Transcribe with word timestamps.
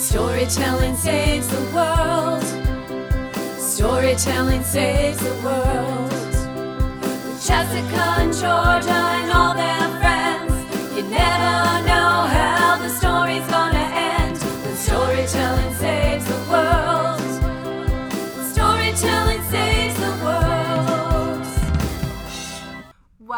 Storytelling 0.00 0.96
saves 0.96 1.46
the 1.48 1.60
world. 1.74 2.42
Storytelling 3.60 4.64
saves 4.64 5.18
the 5.18 5.34
world. 5.44 6.10
With 7.02 7.46
Jessica 7.46 8.04
and 8.18 8.34
and 9.20 9.30
all 9.30 9.54
their 9.54 9.88
friends, 10.00 10.96
you 10.96 11.02
never 11.02 11.86
know 11.86 12.26
how 12.34 12.59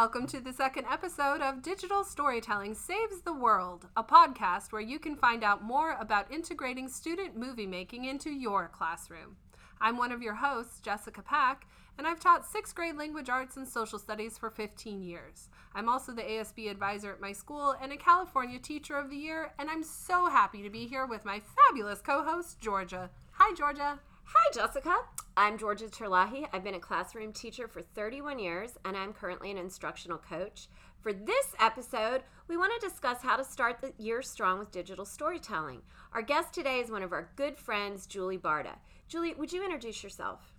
Welcome 0.03 0.27
to 0.27 0.41
the 0.41 0.53
second 0.53 0.87
episode 0.91 1.43
of 1.43 1.62
Digital 1.62 2.02
Storytelling 2.02 2.75
Saves 2.75 3.21
the 3.21 3.32
World, 3.32 3.87
a 3.96 4.02
podcast 4.02 4.73
where 4.73 4.82
you 4.82 4.98
can 4.98 5.15
find 5.15 5.45
out 5.45 5.62
more 5.62 5.97
about 6.01 6.33
integrating 6.33 6.88
student 6.88 7.37
movie 7.37 7.69
making 7.69 8.06
into 8.06 8.28
your 8.28 8.66
classroom. 8.66 9.37
I'm 9.80 9.97
one 9.97 10.11
of 10.11 10.20
your 10.20 10.34
hosts, 10.34 10.80
Jessica 10.80 11.23
Pack, 11.23 11.69
and 11.97 12.05
I've 12.05 12.19
taught 12.19 12.45
sixth 12.45 12.75
grade 12.75 12.97
language 12.97 13.28
arts 13.28 13.56
and 13.56 13.66
social 13.66 14.01
studies 14.01 14.37
for 14.37 14.51
15 14.51 15.05
years. 15.05 15.48
I'm 15.73 15.88
also 15.88 16.11
the 16.11 16.23
ASB 16.23 16.69
advisor 16.69 17.12
at 17.12 17.20
my 17.20 17.30
school 17.30 17.77
and 17.80 17.92
a 17.92 17.97
California 17.97 18.59
Teacher 18.59 18.98
of 18.98 19.09
the 19.09 19.16
Year, 19.16 19.53
and 19.61 19.70
I'm 19.70 19.84
so 19.84 20.28
happy 20.28 20.64
to 20.64 20.69
be 20.70 20.84
here 20.84 21.06
with 21.06 21.25
my 21.25 21.41
fabulous 21.69 22.00
co 22.00 22.25
host, 22.25 22.59
Georgia. 22.59 23.09
Hi, 23.34 23.55
Georgia. 23.55 24.00
Hi, 24.25 24.51
Jessica. 24.55 24.95
I'm 25.37 25.59
Georgia 25.59 25.87
Terlahi. 25.87 26.47
I've 26.53 26.65
been 26.65 26.75
a 26.75 26.81
classroom 26.81 27.33
teacher 27.33 27.69
for 27.69 27.83
31 27.83 28.39
years, 28.39 28.73
and 28.85 28.97
I'm 28.97 29.12
currently 29.12 29.51
an 29.51 29.59
instructional 29.59 30.19
coach. 30.19 30.69
For 31.01 31.12
this 31.12 31.55
episode, 31.59 32.23
we 32.48 32.57
want 32.57 32.73
to 32.79 32.89
discuss 32.89 33.23
how 33.23 33.37
to 33.37 33.45
start 33.45 33.81
the 33.81 33.93
year 33.98 34.23
strong 34.23 34.59
with 34.59 34.71
digital 34.71 35.05
storytelling. 35.05 35.83
Our 36.12 36.23
guest 36.23 36.55
today 36.55 36.81
is 36.81 36.91
one 36.91 37.03
of 37.03 37.12
our 37.12 37.31
good 37.37 37.59
friends, 37.59 38.06
Julie 38.06 38.39
Barda. 38.39 38.77
Julie, 39.09 39.34
would 39.34 39.53
you 39.53 39.64
introduce 39.64 40.03
yourself? 40.03 40.53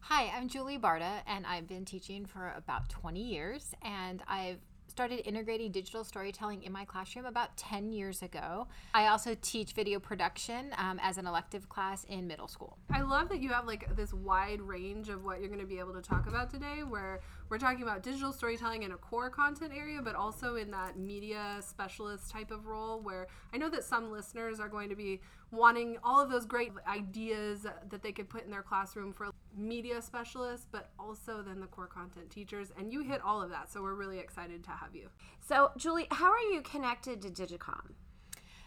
Hi, 0.00 0.32
I'm 0.34 0.48
Julie 0.48 0.78
Barda, 0.78 1.22
and 1.26 1.46
I've 1.46 1.68
been 1.68 1.84
teaching 1.84 2.24
for 2.24 2.54
about 2.56 2.88
20 2.88 3.20
years. 3.20 3.74
And 3.82 4.22
I've 4.26 4.60
started 4.98 5.24
integrating 5.28 5.70
digital 5.70 6.02
storytelling 6.02 6.60
in 6.64 6.72
my 6.72 6.84
classroom 6.84 7.24
about 7.24 7.56
10 7.56 7.92
years 7.92 8.20
ago. 8.20 8.66
I 8.92 9.06
also 9.06 9.36
teach 9.40 9.70
video 9.70 10.00
production 10.00 10.74
um, 10.76 10.98
as 11.00 11.18
an 11.18 11.26
elective 11.28 11.68
class 11.68 12.02
in 12.08 12.26
middle 12.26 12.48
school. 12.48 12.76
I 12.90 13.02
love 13.02 13.28
that 13.28 13.40
you 13.40 13.50
have 13.50 13.64
like 13.64 13.94
this 13.94 14.12
wide 14.12 14.60
range 14.60 15.08
of 15.08 15.24
what 15.24 15.38
you're 15.38 15.50
going 15.50 15.60
to 15.60 15.66
be 15.66 15.78
able 15.78 15.92
to 15.92 16.02
talk 16.02 16.26
about 16.26 16.50
today, 16.50 16.82
where 16.82 17.20
we're 17.48 17.58
talking 17.58 17.84
about 17.84 18.02
digital 18.02 18.32
storytelling 18.32 18.82
in 18.82 18.90
a 18.90 18.96
core 18.96 19.30
content 19.30 19.72
area, 19.72 20.02
but 20.02 20.16
also 20.16 20.56
in 20.56 20.68
that 20.72 20.98
media 20.98 21.58
specialist 21.60 22.28
type 22.32 22.50
of 22.50 22.66
role, 22.66 23.00
where 23.00 23.28
I 23.54 23.56
know 23.56 23.70
that 23.70 23.84
some 23.84 24.10
listeners 24.10 24.58
are 24.58 24.68
going 24.68 24.88
to 24.88 24.96
be 24.96 25.20
wanting 25.50 25.96
all 26.04 26.20
of 26.20 26.28
those 26.28 26.44
great 26.44 26.72
ideas 26.86 27.66
that 27.88 28.02
they 28.02 28.12
could 28.12 28.28
put 28.28 28.44
in 28.44 28.50
their 28.50 28.62
classroom 28.62 29.12
for 29.12 29.30
media 29.56 30.02
specialists, 30.02 30.66
but 30.70 30.90
also 30.98 31.42
then 31.42 31.60
the 31.60 31.66
core 31.66 31.86
content 31.86 32.30
teachers. 32.30 32.70
And 32.78 32.92
you 32.92 33.02
hit 33.02 33.22
all 33.22 33.40
of 33.40 33.50
that. 33.50 33.72
So 33.72 33.82
we're 33.82 33.94
really 33.94 34.18
excited 34.18 34.62
to 34.64 34.70
have 34.70 34.87
you. 34.94 35.08
So, 35.40 35.70
Julie, 35.76 36.06
how 36.10 36.30
are 36.30 36.52
you 36.52 36.62
connected 36.62 37.22
to 37.22 37.28
Digicom? 37.28 37.94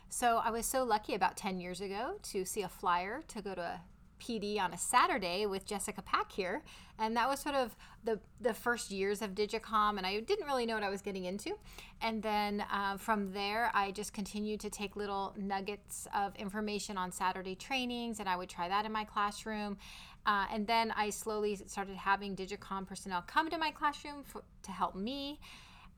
So 0.09 0.41
I 0.44 0.52
was 0.52 0.66
so 0.66 0.83
lucky 0.83 1.13
about 1.13 1.38
10 1.38 1.59
years 1.59 1.80
ago 1.80 2.16
to 2.23 2.44
see 2.44 2.63
a 2.63 2.67
flyer 2.69 3.23
to 3.30 3.41
go 3.41 3.55
to 3.55 3.61
a 3.61 3.81
PD 4.22 4.59
on 4.59 4.73
a 4.73 4.78
Saturday 4.78 5.45
with 5.45 5.66
Jessica 5.66 6.02
Pack 6.02 6.31
here, 6.31 6.61
and 7.00 7.17
that 7.17 7.28
was 7.28 7.39
sort 7.39 7.55
of 7.55 7.75
the 8.03 8.19
the 8.39 8.53
first 8.53 8.91
years 8.91 9.22
of 9.22 9.31
Digicom, 9.31 9.97
and 9.97 10.05
I 10.05 10.19
didn't 10.19 10.45
really 10.45 10.66
know 10.66 10.75
what 10.75 10.83
I 10.83 10.89
was 10.89 11.02
getting 11.02 11.25
into. 11.25 11.58
And 12.02 12.22
then 12.22 12.63
uh, 12.72 12.97
from 12.97 13.31
there, 13.31 13.72
I 13.73 13.91
just 13.91 14.13
continued 14.13 14.59
to 14.59 14.69
take 14.69 14.95
little 14.95 15.33
nuggets 15.38 16.08
of 16.13 16.35
information 16.35 16.97
on 16.97 17.11
Saturday 17.11 17.56
trainings, 17.56 18.19
and 18.19 18.30
I 18.30 18.35
would 18.35 18.50
try 18.50 18.67
that 18.67 18.85
in 18.85 18.91
my 18.91 19.06
classroom. 19.06 19.78
Uh, 20.25 20.45
and 20.53 20.68
then 20.68 20.91
I 20.91 21.09
slowly 21.09 21.56
started 21.56 21.95
having 21.95 22.35
Digicom 22.35 22.85
personnel 22.85 23.24
come 23.25 23.50
to 23.50 23.57
my 23.57 23.72
classroom 23.72 24.24
for, 24.24 24.44
to 24.63 24.72
help 24.72 24.95
me 24.95 25.40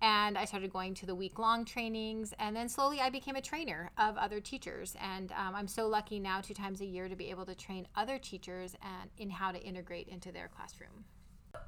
and 0.04 0.38
I 0.38 0.44
started 0.44 0.72
going 0.74 0.94
to 0.96 1.06
the 1.06 1.16
week 1.16 1.40
long 1.40 1.64
trainings. 1.64 2.34
And 2.38 2.54
then 2.54 2.68
slowly 2.68 3.00
I 3.00 3.10
became 3.10 3.38
a 3.38 3.42
trainer 3.42 3.90
of 3.98 4.18
other 4.18 4.42
teachers. 4.42 4.96
And 5.02 5.32
um, 5.32 5.56
I'm 5.56 5.68
so 5.68 5.88
lucky 5.88 6.20
now, 6.20 6.42
two 6.42 6.54
times 6.54 6.82
a 6.82 6.86
year, 6.86 7.08
to 7.08 7.16
be 7.16 7.30
able 7.30 7.46
to 7.46 7.56
train 7.56 7.88
other 7.96 8.20
teachers 8.20 8.76
and 8.82 9.10
in 9.18 9.30
how 9.30 9.54
to 9.54 9.60
integrate 9.64 10.10
into 10.10 10.34
their 10.34 10.50
classroom. 10.50 11.06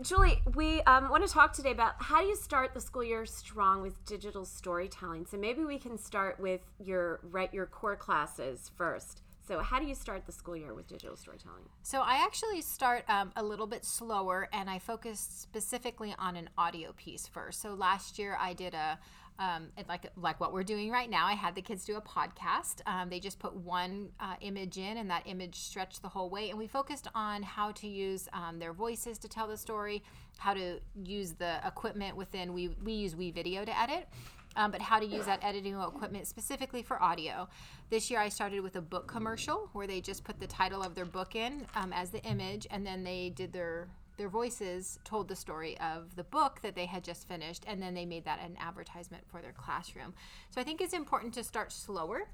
Julie, 0.02 0.42
we 0.56 0.82
um, 0.82 1.10
want 1.10 1.26
to 1.26 1.32
talk 1.32 1.54
today 1.54 1.72
about 1.72 1.94
how 2.00 2.20
do 2.20 2.28
you 2.28 2.36
start 2.36 2.74
the 2.74 2.82
school 2.82 3.04
year 3.04 3.26
strong 3.26 3.82
with 3.82 4.04
digital 4.06 4.44
storytelling. 4.44 5.26
So 5.26 5.38
maybe 5.38 5.64
we 5.64 5.80
can 5.80 5.98
start 5.98 6.38
with 6.38 6.60
your 6.78 7.22
right 7.24 7.54
your 7.54 7.68
core 7.68 7.96
classes 7.96 8.70
first. 8.76 9.22
So, 9.48 9.60
how 9.60 9.80
do 9.80 9.86
you 9.86 9.94
start 9.94 10.26
the 10.26 10.32
school 10.32 10.58
year 10.58 10.74
with 10.74 10.88
digital 10.88 11.16
storytelling? 11.16 11.70
So, 11.84 12.02
I 12.02 12.24
actually 12.24 12.62
start 12.62 13.04
um, 13.08 13.32
a 13.36 13.44
little 13.44 13.68
bit 13.68 13.86
slower 13.86 14.50
and 14.52 14.70
I 14.70 14.80
focus 14.80 15.20
specifically 15.20 16.16
on 16.18 16.36
an 16.36 16.50
audio 16.58 16.94
piece 16.94 17.28
first. 17.28 17.62
So, 17.62 17.76
last 17.76 18.18
year 18.18 18.38
I 18.40 18.54
did 18.54 18.74
a 18.74 18.98
um, 19.38 19.68
like 19.90 20.10
like 20.16 20.40
what 20.40 20.54
we're 20.54 20.64
doing 20.64 20.90
right 20.90 21.10
now. 21.10 21.28
I 21.28 21.34
had 21.34 21.56
the 21.56 21.62
kids 21.62 21.86
do 21.86 21.98
a 21.98 22.02
podcast. 22.02 22.82
Um, 22.86 23.10
they 23.10 23.20
just 23.20 23.38
put 23.38 23.54
one 23.56 24.10
uh, 24.20 24.36
image 24.42 24.78
in, 24.78 24.98
and 24.98 25.10
that 25.10 25.24
image 25.26 25.56
stretched 25.56 26.02
the 26.02 26.10
whole 26.10 26.30
way. 26.30 26.50
And 26.50 26.58
we 26.58 26.68
focused 26.68 27.08
on 27.14 27.44
how 27.44 27.72
to 27.74 27.88
use 27.88 28.28
um, 28.34 28.60
their 28.60 28.74
voices 28.74 29.18
to 29.20 29.28
tell 29.28 29.48
the 29.48 29.58
story, 29.58 30.04
how 30.38 30.54
to 30.54 30.80
use 31.04 31.34
the 31.34 31.60
equipment 31.66 32.16
within. 32.16 32.54
We 32.54 32.70
we 32.84 32.94
use 32.94 33.14
WeVideo 33.14 33.66
to 33.66 33.80
edit, 33.80 34.08
um, 34.56 34.72
but 34.72 34.82
how 34.82 35.00
to 35.00 35.06
use 35.06 35.26
that 35.26 35.44
editing 35.44 35.80
equipment 35.80 36.28
specifically 36.28 36.84
for 36.84 37.02
audio. 37.02 37.48
This 37.90 38.10
year 38.10 38.20
I 38.20 38.30
started 38.30 38.62
with 38.62 38.76
a 38.76 38.82
book 38.82 39.08
commercial 39.08 39.70
where 39.74 39.88
they 39.88 40.02
just 40.02 40.24
put 40.24 40.40
the 40.40 40.48
title 40.48 40.82
of 40.82 40.96
their 40.96 41.06
book 41.06 41.36
in 41.36 41.66
um, 41.76 41.94
as 41.94 42.10
the 42.10 42.24
image, 42.24 42.68
and 42.72 42.86
then 42.86 43.04
they 43.04 43.32
did 43.36 43.54
their 43.54 43.88
their 44.18 44.30
voices 44.30 44.98
told 45.04 45.28
the 45.28 45.36
story 45.36 45.78
of 45.82 46.16
the 46.16 46.24
book 46.24 46.62
that 46.62 46.74
they 46.74 46.86
had 46.86 47.04
just 47.04 47.28
finished, 47.28 47.66
and 47.68 47.82
then 47.82 47.94
they 47.94 48.06
made 48.06 48.24
that 48.24 48.40
an 48.40 48.56
advertisement 48.62 49.22
for 49.28 49.42
their 49.42 49.52
classroom. 49.52 50.14
So 50.52 50.62
I 50.62 50.64
think 50.64 50.80
it's 50.80 50.94
important 50.94 51.34
to 51.34 51.44
start 51.44 51.74
slower 51.74 52.30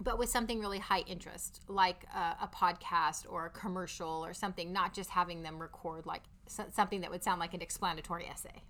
but 0.00 0.18
with 0.18 0.28
something 0.28 0.60
really 0.60 0.78
high 0.78 1.04
interest, 1.06 1.60
like 1.68 2.04
a, 2.14 2.44
a, 2.44 2.50
podcast 2.52 3.26
or 3.28 3.46
a 3.46 3.50
commercial 3.50 4.24
or 4.24 4.34
something, 4.34 4.72
not 4.72 4.92
just 4.92 5.10
having 5.10 5.42
them 5.42 5.60
record 5.60 6.04
like 6.04 6.22
something 6.46 7.00
that 7.00 7.10
would 7.10 7.22
sound 7.22 7.40
like 7.40 7.54
an 7.54 7.62
explanatory 7.62 8.26
essay. 8.26 8.62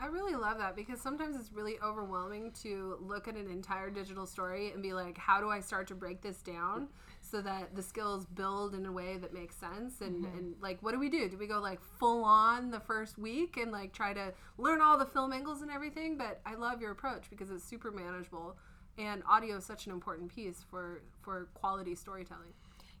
I 0.00 0.06
really 0.06 0.34
love 0.34 0.56
that 0.58 0.74
because 0.74 0.98
sometimes 0.98 1.36
it's 1.36 1.52
really 1.52 1.78
overwhelming 1.84 2.52
to 2.62 2.96
look 3.00 3.28
at 3.28 3.34
an 3.34 3.50
entire 3.50 3.90
digital 3.90 4.24
story 4.24 4.70
and 4.72 4.82
be 4.82 4.94
like, 4.94 5.18
how 5.18 5.40
do 5.40 5.50
I 5.50 5.60
start 5.60 5.86
to 5.88 5.94
break 5.94 6.22
this 6.22 6.38
down 6.38 6.88
so 7.20 7.42
that 7.42 7.76
the 7.76 7.82
skills 7.82 8.24
build 8.24 8.74
in 8.74 8.86
a 8.86 8.92
way 8.92 9.18
that 9.18 9.34
makes 9.34 9.56
sense? 9.56 10.00
And, 10.00 10.24
mm-hmm. 10.24 10.38
and 10.38 10.54
like, 10.62 10.82
what 10.82 10.92
do 10.92 10.98
we 10.98 11.10
do? 11.10 11.28
Do 11.28 11.36
we 11.36 11.46
go 11.46 11.60
like 11.60 11.80
full 11.98 12.24
on 12.24 12.70
the 12.70 12.80
first 12.80 13.18
week 13.18 13.58
and 13.58 13.70
like 13.70 13.92
try 13.92 14.14
to 14.14 14.32
learn 14.56 14.80
all 14.80 14.96
the 14.96 15.04
film 15.04 15.34
angles 15.34 15.60
and 15.60 15.70
everything? 15.70 16.16
But 16.16 16.40
I 16.46 16.54
love 16.54 16.80
your 16.80 16.92
approach 16.92 17.28
because 17.28 17.50
it's 17.50 17.64
super 17.64 17.90
manageable 17.90 18.56
and 18.96 19.22
audio 19.28 19.56
is 19.56 19.64
such 19.64 19.86
an 19.86 19.92
important 19.92 20.34
piece 20.34 20.64
for 20.68 21.02
for 21.22 21.48
quality 21.54 21.94
storytelling. 21.94 22.52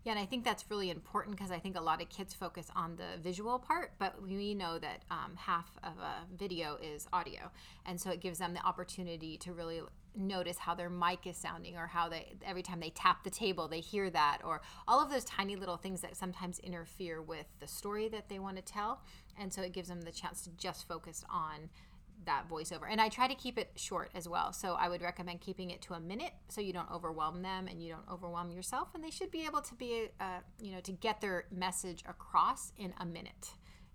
Yeah, 0.04 0.12
and 0.12 0.20
I 0.20 0.24
think 0.24 0.44
that's 0.44 0.64
really 0.70 0.88
important 0.88 1.36
because 1.36 1.50
I 1.50 1.58
think 1.58 1.76
a 1.76 1.80
lot 1.80 2.00
of 2.00 2.08
kids 2.08 2.32
focus 2.32 2.68
on 2.74 2.96
the 2.96 3.20
visual 3.20 3.58
part, 3.58 3.92
but 3.98 4.22
we 4.22 4.54
know 4.54 4.78
that 4.78 5.02
um, 5.10 5.36
half 5.36 5.70
of 5.84 5.92
a 5.98 6.24
video 6.38 6.78
is 6.82 7.06
audio. 7.12 7.50
And 7.84 8.00
so 8.00 8.10
it 8.10 8.20
gives 8.20 8.38
them 8.38 8.54
the 8.54 8.60
opportunity 8.60 9.36
to 9.38 9.52
really 9.52 9.82
notice 10.16 10.58
how 10.58 10.74
their 10.74 10.90
mic 10.90 11.26
is 11.26 11.36
sounding 11.36 11.76
or 11.76 11.86
how 11.86 12.08
they 12.08 12.32
every 12.44 12.62
time 12.62 12.80
they 12.80 12.90
tap 12.90 13.22
the 13.22 13.30
table 13.30 13.68
they 13.68 13.78
hear 13.78 14.10
that 14.10 14.38
or 14.44 14.60
all 14.88 15.00
of 15.00 15.08
those 15.08 15.24
tiny 15.24 15.54
little 15.54 15.76
things 15.76 16.00
that 16.00 16.16
sometimes 16.16 16.58
interfere 16.58 17.22
with 17.22 17.46
the 17.60 17.66
story 17.66 18.08
that 18.08 18.28
they 18.28 18.38
want 18.38 18.56
to 18.56 18.62
tell 18.62 19.02
and 19.38 19.52
so 19.52 19.62
it 19.62 19.72
gives 19.72 19.88
them 19.88 20.02
the 20.02 20.10
chance 20.10 20.42
to 20.42 20.50
just 20.58 20.88
focus 20.88 21.24
on 21.30 21.70
that 22.26 22.48
voiceover. 22.48 22.82
And 22.90 23.00
I 23.00 23.08
try 23.08 23.28
to 23.28 23.34
keep 23.34 23.58
it 23.58 23.70
short 23.76 24.10
as 24.14 24.28
well. 24.28 24.52
So 24.52 24.74
I 24.74 24.88
would 24.88 25.02
recommend 25.02 25.40
keeping 25.40 25.70
it 25.70 25.82
to 25.82 25.94
a 25.94 26.00
minute 26.00 26.32
so 26.48 26.60
you 26.60 26.72
don't 26.72 26.90
overwhelm 26.90 27.42
them 27.42 27.68
and 27.68 27.82
you 27.82 27.92
don't 27.92 28.08
overwhelm 28.10 28.50
yourself. 28.50 28.88
And 28.94 29.02
they 29.02 29.10
should 29.10 29.30
be 29.30 29.44
able 29.46 29.60
to 29.62 29.74
be, 29.74 30.08
uh, 30.20 30.40
you 30.60 30.72
know, 30.72 30.80
to 30.80 30.92
get 30.92 31.20
their 31.20 31.46
message 31.50 32.02
across 32.08 32.72
in 32.76 32.92
a 32.98 33.06
minute. 33.06 33.50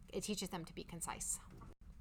It 0.10 0.24
teaches 0.24 0.50
them 0.50 0.66
to 0.66 0.74
be 0.74 0.84
concise. 0.84 1.40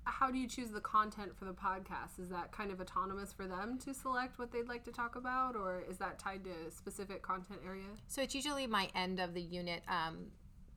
How 0.07 0.31
do 0.31 0.37
you 0.37 0.47
choose 0.47 0.71
the 0.71 0.81
content 0.81 1.37
for 1.37 1.47
the 1.47 1.55
podcast? 1.55 2.21
Is 2.21 2.29
that 2.29 2.53
kind 2.53 2.71
of 2.71 2.81
autonomous 2.81 3.33
for 3.33 3.47
them 3.47 3.79
to 3.85 3.95
select 3.95 4.39
what 4.39 4.53
they'd 4.53 4.69
like 4.69 4.85
to 4.85 4.93
talk 4.93 5.17
about, 5.17 5.57
or 5.57 5.83
is 5.89 5.97
that 5.97 6.19
tied 6.19 6.45
to 6.45 6.51
a 6.69 6.71
specific 6.71 7.23
content 7.23 7.61
area? 7.67 7.87
So 8.07 8.21
it's 8.21 8.35
usually 8.35 8.67
my 8.67 8.91
end 8.95 9.19
of 9.19 9.33
the 9.33 9.41
unit 9.41 9.83
um, 9.89 10.27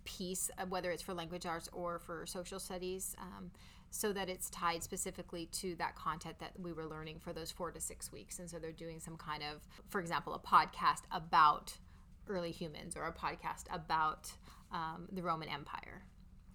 piece, 0.06 0.50
uh, 0.58 0.66
whether 0.66 0.92
it's 0.92 1.04
for 1.04 1.14
language 1.14 1.46
arts 1.46 1.70
or 1.74 2.00
for 2.00 2.26
social 2.26 2.60
studies. 2.60 3.16
Um, 3.20 3.52
so 3.90 4.12
that 4.14 4.30
it's 4.30 4.50
tied 4.50 4.84
specifically 4.84 5.48
to 5.54 5.76
that 5.76 5.96
content 5.96 6.40
that 6.40 6.52
we 6.60 6.74
were 6.74 6.86
learning 6.86 7.20
for 7.20 7.34
those 7.34 7.52
four 7.52 7.72
to 7.72 7.80
six 7.80 8.12
weeks. 8.12 8.40
And 8.40 8.50
so 8.50 8.60
they're 8.60 8.72
doing 8.72 9.00
some 9.00 9.18
kind 9.18 9.44
of, 9.44 9.62
for 9.90 10.00
example, 10.02 10.34
a 10.34 10.40
podcast 10.40 11.04
about 11.12 11.74
early 12.28 12.52
humans 12.52 12.96
or 12.98 13.06
a 13.06 13.14
podcast 13.14 13.64
about 13.72 14.32
um, 14.72 15.08
the 15.12 15.22
Roman 15.24 15.48
Empire. 15.50 16.04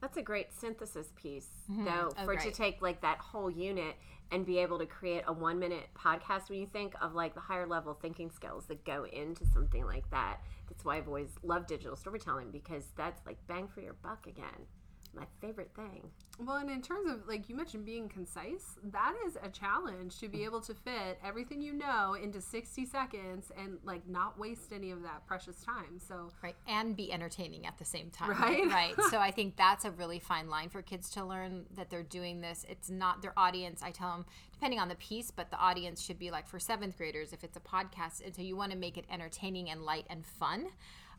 That's 0.01 0.17
a 0.17 0.23
great 0.23 0.53
synthesis 0.53 1.13
piece, 1.17 1.49
though, 1.69 2.11
Oh, 2.19 2.25
for 2.25 2.35
to 2.37 2.51
take 2.57 2.83
like 2.83 3.01
that 3.03 3.19
whole 3.19 3.51
unit 3.51 3.95
and 4.33 4.45
be 4.45 4.59
able 4.59 4.79
to 4.79 4.87
create 4.87 5.23
a 5.27 5.33
one 5.33 5.59
minute 5.59 5.85
podcast 5.97 6.51
when 6.51 6.59
you 6.59 6.67
think 6.67 6.95
of 7.01 7.15
like 7.15 7.35
the 7.35 7.41
higher 7.41 7.67
level 7.67 7.95
thinking 7.95 8.31
skills 8.31 8.67
that 8.67 8.85
go 8.85 9.05
into 9.07 9.47
something 9.47 9.85
like 9.87 10.11
that. 10.11 10.39
That's 10.69 10.85
why 10.85 10.97
I've 10.97 11.07
always 11.07 11.31
loved 11.43 11.69
digital 11.69 11.97
storytelling 11.97 12.51
because 12.51 12.85
that's 12.97 13.25
like 13.27 13.37
bang 13.47 13.69
for 13.69 13.81
your 13.81 13.93
buck 14.03 14.27
again. 14.27 14.67
My 15.15 15.27
favorite 15.41 15.71
thing. 15.77 16.09
Well, 16.39 16.57
and 16.57 16.71
in 16.71 16.81
terms 16.81 17.11
of 17.11 17.29
like 17.29 17.49
you 17.49 17.55
mentioned 17.55 17.85
being 17.85 18.09
concise, 18.09 18.77
that 18.85 19.15
is 19.27 19.37
a 19.43 19.51
challenge 19.51 20.19
to 20.21 20.29
be 20.29 20.45
able 20.45 20.61
to 20.63 20.73
fit 20.75 21.19
everything 21.23 21.61
you 21.61 21.75
know 21.75 22.15
into 22.15 22.41
60 22.41 22.87
seconds 22.87 23.53
and 23.59 23.77
like 23.85 24.09
not 24.09 24.39
waste 24.39 24.73
any 24.73 24.91
of 24.91 25.03
that 25.03 25.27
precious 25.27 25.61
time. 25.63 25.99
So, 25.99 26.31
right 26.43 26.57
and 26.67 26.97
be 26.97 27.13
entertaining 27.13 27.67
at 27.67 27.77
the 27.79 27.85
same 27.85 28.09
time 28.11 28.31
Right? 28.31 28.67
right 28.69 28.95
so 29.11 29.19
i 29.19 29.31
think 29.31 29.57
that's 29.57 29.85
a 29.85 29.91
really 29.91 30.19
fine 30.19 30.49
line 30.49 30.69
for 30.69 30.81
kids 30.83 31.11
to 31.11 31.25
learn 31.25 31.65
that 31.77 31.91
they're 31.91 32.03
doing 32.03 32.41
this 32.41 32.65
it's 32.69 32.89
not 32.91 33.21
their 33.23 33.33
audience 33.37 33.83
i 33.83 33.91
tell 33.91 34.11
them 34.13 34.25
depending 34.53 34.79
on 34.79 34.89
the 34.89 34.95
piece 34.97 35.31
but 35.31 35.51
the 35.51 35.59
audience 35.59 36.03
should 36.03 36.19
be 36.19 36.31
like 36.31 36.47
for 36.49 36.59
seventh 36.59 36.97
graders 36.97 37.33
if 37.33 37.43
it's 37.45 37.57
a 37.57 37.61
podcast 37.61 38.25
and 38.25 38.35
so 38.35 38.43
you 38.43 38.57
want 38.57 38.71
to 38.73 38.79
make 38.79 38.97
it 38.97 39.05
entertaining 39.11 39.71
and 39.71 39.83
light 39.83 40.07
and 40.09 40.25
fun 40.25 40.67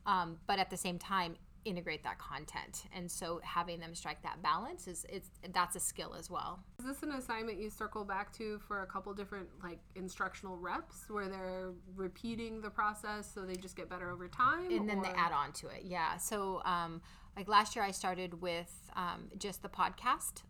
um, 0.05 0.37
but 0.47 0.59
at 0.59 0.69
the 0.69 0.77
same 0.77 0.97
time 0.97 1.35
integrate 1.65 2.03
that 2.03 2.17
content. 2.17 2.83
And 2.93 3.09
so 3.09 3.39
having 3.43 3.79
them 3.79 3.95
strike 3.95 4.21
that 4.23 4.41
balance 4.41 4.87
is 4.87 5.05
it's 5.09 5.29
that's 5.53 5.75
a 5.75 5.79
skill 5.79 6.15
as 6.17 6.29
well. 6.29 6.63
Is 6.79 6.85
this 6.85 7.03
an 7.03 7.11
assignment 7.11 7.59
you 7.59 7.69
circle 7.69 8.03
back 8.03 8.31
to 8.33 8.59
for 8.67 8.81
a 8.83 8.85
couple 8.85 9.13
different 9.13 9.47
like 9.63 9.79
instructional 9.95 10.57
reps 10.57 11.05
where 11.09 11.27
they're 11.27 11.71
repeating 11.95 12.61
the 12.61 12.69
process 12.69 13.31
so 13.33 13.41
they 13.41 13.55
just 13.55 13.75
get 13.75 13.89
better 13.89 14.11
over 14.11 14.27
time? 14.27 14.71
and 14.71 14.89
then 14.89 15.01
they 15.01 15.09
add 15.09 15.31
on 15.31 15.51
to 15.53 15.67
it 15.67 15.83
yeah. 15.83 16.17
So 16.17 16.61
um, 16.65 17.01
like 17.35 17.47
last 17.47 17.75
year 17.75 17.83
i 17.83 17.91
started 17.91 18.41
with 18.41 18.71
um, 18.95 19.29
just 19.37 19.61
the 19.61 19.69
podcast. 19.69 20.43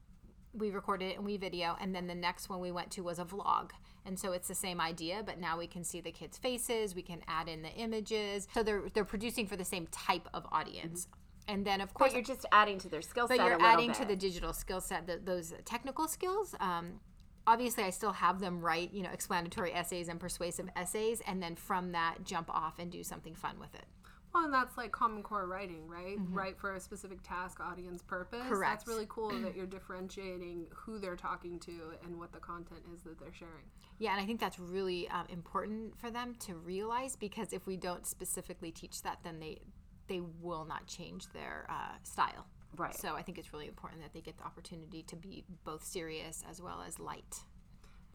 We 0.53 0.69
recorded 0.69 1.11
it 1.11 1.17
and 1.17 1.25
WeVideo 1.27 1.75
and 1.81 1.95
then 1.95 2.07
the 2.07 2.15
next 2.15 2.49
one 2.49 2.59
we 2.59 2.71
went 2.71 2.91
to 2.91 3.01
was 3.01 3.19
a 3.19 3.25
vlog 3.25 3.71
and 4.05 4.17
so 4.17 4.31
it's 4.31 4.47
the 4.47 4.55
same 4.55 4.81
idea 4.81 5.21
but 5.25 5.39
now 5.39 5.57
we 5.57 5.67
can 5.67 5.83
see 5.83 6.01
the 6.01 6.11
kids 6.11 6.37
faces 6.37 6.95
we 6.95 7.01
can 7.01 7.21
add 7.27 7.47
in 7.47 7.61
the 7.61 7.69
images. 7.69 8.47
So 8.53 8.63
they're 8.63 8.83
they're 8.93 9.05
producing 9.05 9.47
for 9.47 9.55
the 9.55 9.65
same 9.65 9.87
type 9.87 10.27
of 10.33 10.45
audience. 10.51 11.07
And 11.47 11.65
then 11.65 11.81
of 11.81 11.93
course 11.93 12.11
But 12.11 12.15
you're 12.15 12.35
just 12.35 12.45
adding 12.51 12.79
to 12.79 12.89
their 12.89 13.01
skill 13.01 13.27
set. 13.27 13.39
a 13.39 13.43
you're 13.43 13.61
adding 13.61 13.91
to 13.93 14.05
the 14.05 14.15
digital 14.15 14.53
skill 14.53 14.81
set 14.81 15.07
the, 15.07 15.19
those 15.23 15.53
technical 15.65 16.07
skills. 16.07 16.55
Um, 16.59 16.99
obviously 17.45 17.83
i 17.83 17.89
still 17.89 18.13
have 18.13 18.39
them 18.39 18.61
write 18.61 18.93
you 18.93 19.03
know 19.03 19.09
explanatory 19.11 19.73
essays 19.73 20.07
and 20.07 20.19
persuasive 20.19 20.69
essays 20.75 21.21
and 21.27 21.41
then 21.41 21.55
from 21.55 21.91
that 21.91 22.15
jump 22.23 22.49
off 22.49 22.79
and 22.79 22.91
do 22.91 23.03
something 23.03 23.35
fun 23.35 23.59
with 23.59 23.73
it 23.75 23.85
Well, 24.33 24.45
and 24.45 24.53
that's 24.53 24.77
like 24.77 24.91
Common 24.91 25.21
Core 25.21 25.45
writing, 25.45 25.87
right? 25.87 26.17
Write 26.31 26.57
for 26.57 26.73
a 26.73 26.79
specific 26.79 27.21
task, 27.21 27.59
audience, 27.59 28.01
purpose. 28.01 28.39
Mm-hmm. 28.39 28.49
Correct. 28.49 28.79
That's 28.79 28.87
really 28.87 29.05
cool 29.07 29.29
that 29.41 29.55
you're 29.55 29.67
differentiating 29.67 30.65
who 30.73 30.97
they're 30.97 31.15
talking 31.15 31.59
to 31.59 31.71
and 32.03 32.17
what 32.17 32.31
the 32.31 32.39
content 32.39 32.81
is 32.93 33.03
that 33.03 33.19
they're 33.19 33.33
sharing. 33.33 33.65
Yeah, 33.99 34.13
and 34.13 34.21
I 34.21 34.25
think 34.25 34.39
that's 34.39 34.57
really 34.57 35.07
um, 35.09 35.27
important 35.29 35.99
for 35.99 36.09
them 36.09 36.35
to 36.39 36.55
realize 36.55 37.15
because 37.15 37.53
if 37.53 37.67
we 37.67 37.77
don't 37.77 38.07
specifically 38.07 38.71
teach 38.71 39.03
that, 39.03 39.19
then 39.23 39.39
they 39.39 39.59
they 40.07 40.21
will 40.41 40.65
not 40.65 40.85
change 40.87 41.31
their 41.31 41.65
uh, 41.69 41.95
style. 42.01 42.45
Right. 42.75 42.95
So 42.95 43.15
I 43.15 43.21
think 43.21 43.37
it's 43.37 43.53
really 43.53 43.67
important 43.67 44.01
that 44.01 44.13
they 44.13 44.21
get 44.21 44.37
the 44.37 44.43
opportunity 44.43 45.03
to 45.03 45.15
be 45.15 45.45
both 45.63 45.85
serious 45.85 46.43
as 46.49 46.61
well 46.61 46.83
as 46.85 46.99
light. 46.99 47.37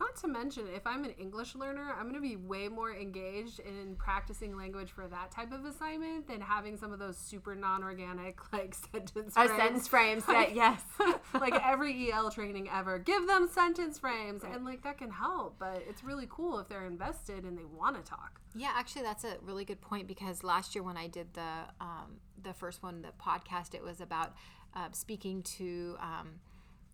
Not 0.01 0.15
to 0.19 0.29
mention, 0.29 0.67
if 0.75 0.87
I'm 0.87 1.03
an 1.05 1.11
English 1.19 1.57
learner, 1.57 1.93
I'm 1.99 2.05
going 2.09 2.15
to 2.15 2.21
be 2.21 2.37
way 2.37 2.69
more 2.69 2.93
engaged 2.95 3.59
in 3.61 3.97
practicing 3.97 4.57
language 4.57 4.93
for 4.93 5.09
that 5.09 5.33
type 5.33 5.53
of 5.53 5.65
assignment 5.65 6.29
than 6.29 6.41
having 6.41 6.77
some 6.77 6.93
of 6.93 7.01
those 7.01 7.17
super 7.19 7.57
non-organic 7.57 8.39
like 8.53 8.75
sentence 8.75 9.35
Oh, 9.37 9.47
frames. 9.47 9.61
sentence 9.61 9.89
frames 9.89 10.25
that 10.27 10.55
yes. 10.55 10.81
like 11.41 11.55
every 11.67 12.13
EL 12.13 12.31
training 12.31 12.69
ever, 12.73 12.99
give 13.01 13.27
them 13.27 13.49
sentence 13.53 13.99
frames, 13.99 14.43
and 14.45 14.65
like 14.65 14.83
that 14.85 14.99
can 14.99 15.11
help. 15.11 15.57
But 15.59 15.83
it's 15.89 16.05
really 16.05 16.27
cool 16.31 16.61
if 16.61 16.69
they're 16.69 16.87
invested 16.87 17.45
and 17.45 17.59
they 17.59 17.65
want 17.65 17.97
to 17.97 18.09
talk. 18.09 18.41
Yeah, 18.55 18.71
actually, 18.75 19.03
that's 19.03 19.25
a 19.25 19.37
really 19.43 19.65
good 19.65 19.81
point 19.81 20.07
because 20.07 20.45
last 20.45 20.75
year 20.75 20.85
when 20.85 20.97
I 20.97 21.09
did 21.09 21.35
the 21.35 21.51
um, 21.81 22.21
the 22.41 22.55
first 22.55 22.83
one, 22.85 23.03
the 23.03 23.13
podcast, 23.21 23.75
it 23.75 23.83
was 23.83 24.01
about 24.01 24.35
uh, 24.75 24.89
speaking 24.93 25.43
to 25.43 25.97
um, 26.01 26.29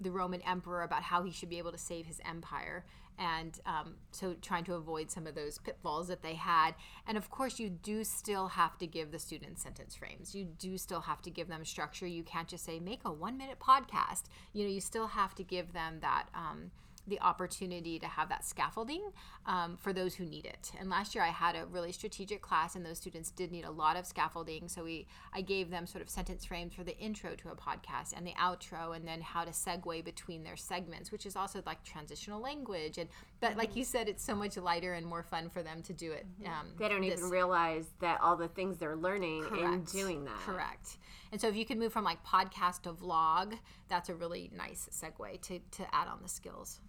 the 0.01 0.11
Roman 0.11 0.43
emperor 0.43 0.83
about 0.83 1.03
how 1.03 1.23
he 1.23 1.31
should 1.31 1.49
be 1.49 1.59
able 1.59 1.73
to 1.73 1.79
save 1.79 2.07
his 2.07 2.21
empire, 2.29 2.85
and 3.19 3.61
um, 3.67 3.95
so 4.11 4.35
trying 4.43 4.65
to 4.65 4.75
avoid 4.75 5.11
some 5.11 5.27
of 5.27 5.35
those 5.35 5.59
pitfalls 5.59 6.09
that 6.09 6.23
they 6.23 6.35
had. 6.35 6.75
And 7.07 7.17
of 7.17 7.31
course, 7.31 7.59
you 7.59 7.71
do 7.71 8.03
still 8.05 8.49
have 8.49 8.77
to 8.79 8.87
give 8.87 9.13
the 9.13 9.19
students 9.19 9.63
sentence 9.63 9.95
frames. 9.95 10.35
You 10.35 10.47
do 10.59 10.77
still 10.79 11.03
have 11.03 11.23
to 11.23 11.31
give 11.31 11.49
them 11.49 11.65
structure. 11.65 12.07
You 12.07 12.25
can't 12.25 12.49
just 12.49 12.65
say 12.65 12.81
make 12.81 13.01
a 13.05 13.13
one 13.13 13.37
minute 13.37 13.59
podcast. 13.61 14.25
You 14.53 14.65
know, 14.65 14.71
you 14.71 14.81
still 14.81 15.07
have 15.09 15.35
to 15.37 15.45
give 15.45 15.73
them 15.73 15.99
that. 16.01 16.27
Um, 16.35 16.71
the 17.07 17.21
opportunity 17.21 17.99
to 17.99 18.07
have 18.07 18.29
that 18.31 18.45
scaffolding 18.45 19.03
um, 19.47 19.77
for 19.77 19.93
those 19.93 20.15
who 20.15 20.25
need 20.25 20.47
it. 20.47 20.73
And 20.81 20.89
last 20.89 21.15
year 21.15 21.23
I 21.23 21.29
had 21.29 21.55
a 21.55 21.67
really 21.67 21.93
strategic 21.93 22.41
class, 22.41 22.75
and 22.77 22.85
those 22.85 22.99
students 22.99 23.31
did 23.31 23.53
need 23.53 23.65
a 23.65 23.71
lot 23.71 23.97
of 23.97 24.07
scaffolding. 24.07 24.69
So 24.69 24.85
we 24.85 25.07
I 25.33 25.43
gave 25.43 25.71
them 25.71 25.87
sort 25.87 26.03
of 26.03 26.09
sentence 26.09 26.45
frames 26.45 26.75
for 26.75 26.85
the 26.85 26.97
intro 26.99 27.35
to 27.37 27.49
a 27.51 27.55
podcast 27.57 28.15
and 28.17 28.27
the 28.27 28.33
outro, 28.33 28.97
and 28.97 29.07
then 29.07 29.21
how 29.21 29.45
to 29.45 29.51
segue 29.51 30.05
between 30.05 30.45
their 30.45 30.57
segments, 30.57 31.13
which 31.13 31.27
is 31.27 31.37
also 31.37 31.63
like 31.67 31.85
transitional 31.85 32.41
language. 32.41 32.99
And 32.99 33.09
but 33.41 33.57
like 33.57 33.77
you 33.77 33.85
said, 33.85 34.09
it's 34.09 34.25
so 34.25 34.35
much 34.35 34.57
lighter 34.57 34.95
and 34.95 35.05
more 35.07 35.23
fun 35.23 35.51
for 35.51 35.63
them 35.63 35.83
to 35.83 35.93
do 35.93 36.13
it. 36.13 36.27
Um, 36.47 36.69
They 36.79 36.89
don't 36.89 37.03
this- 37.03 37.19
even 37.19 37.31
realize 37.31 37.87
that 38.01 38.21
all 38.23 38.37
the 38.37 38.49
things 38.49 38.79
they're 38.79 38.97
learning 38.97 39.45
in 39.59 39.85
doing 39.85 40.25
that. 40.25 40.39
Correct. 40.47 40.97
And 41.33 41.41
so 41.41 41.49
if 41.49 41.57
you 41.57 41.67
can 41.67 41.79
move 41.79 41.93
from 41.93 42.05
like 42.05 42.25
podcast 42.25 42.83
to 42.83 42.93
vlog, 42.93 43.59
that's 43.89 44.09
a 44.09 44.15
really 44.15 44.51
nice 44.57 44.89
segue 44.93 45.41
to, 45.43 45.59
to 45.59 45.95
add 45.95 46.07
on 46.09 46.21
the 46.23 46.29
skills. 46.29 46.81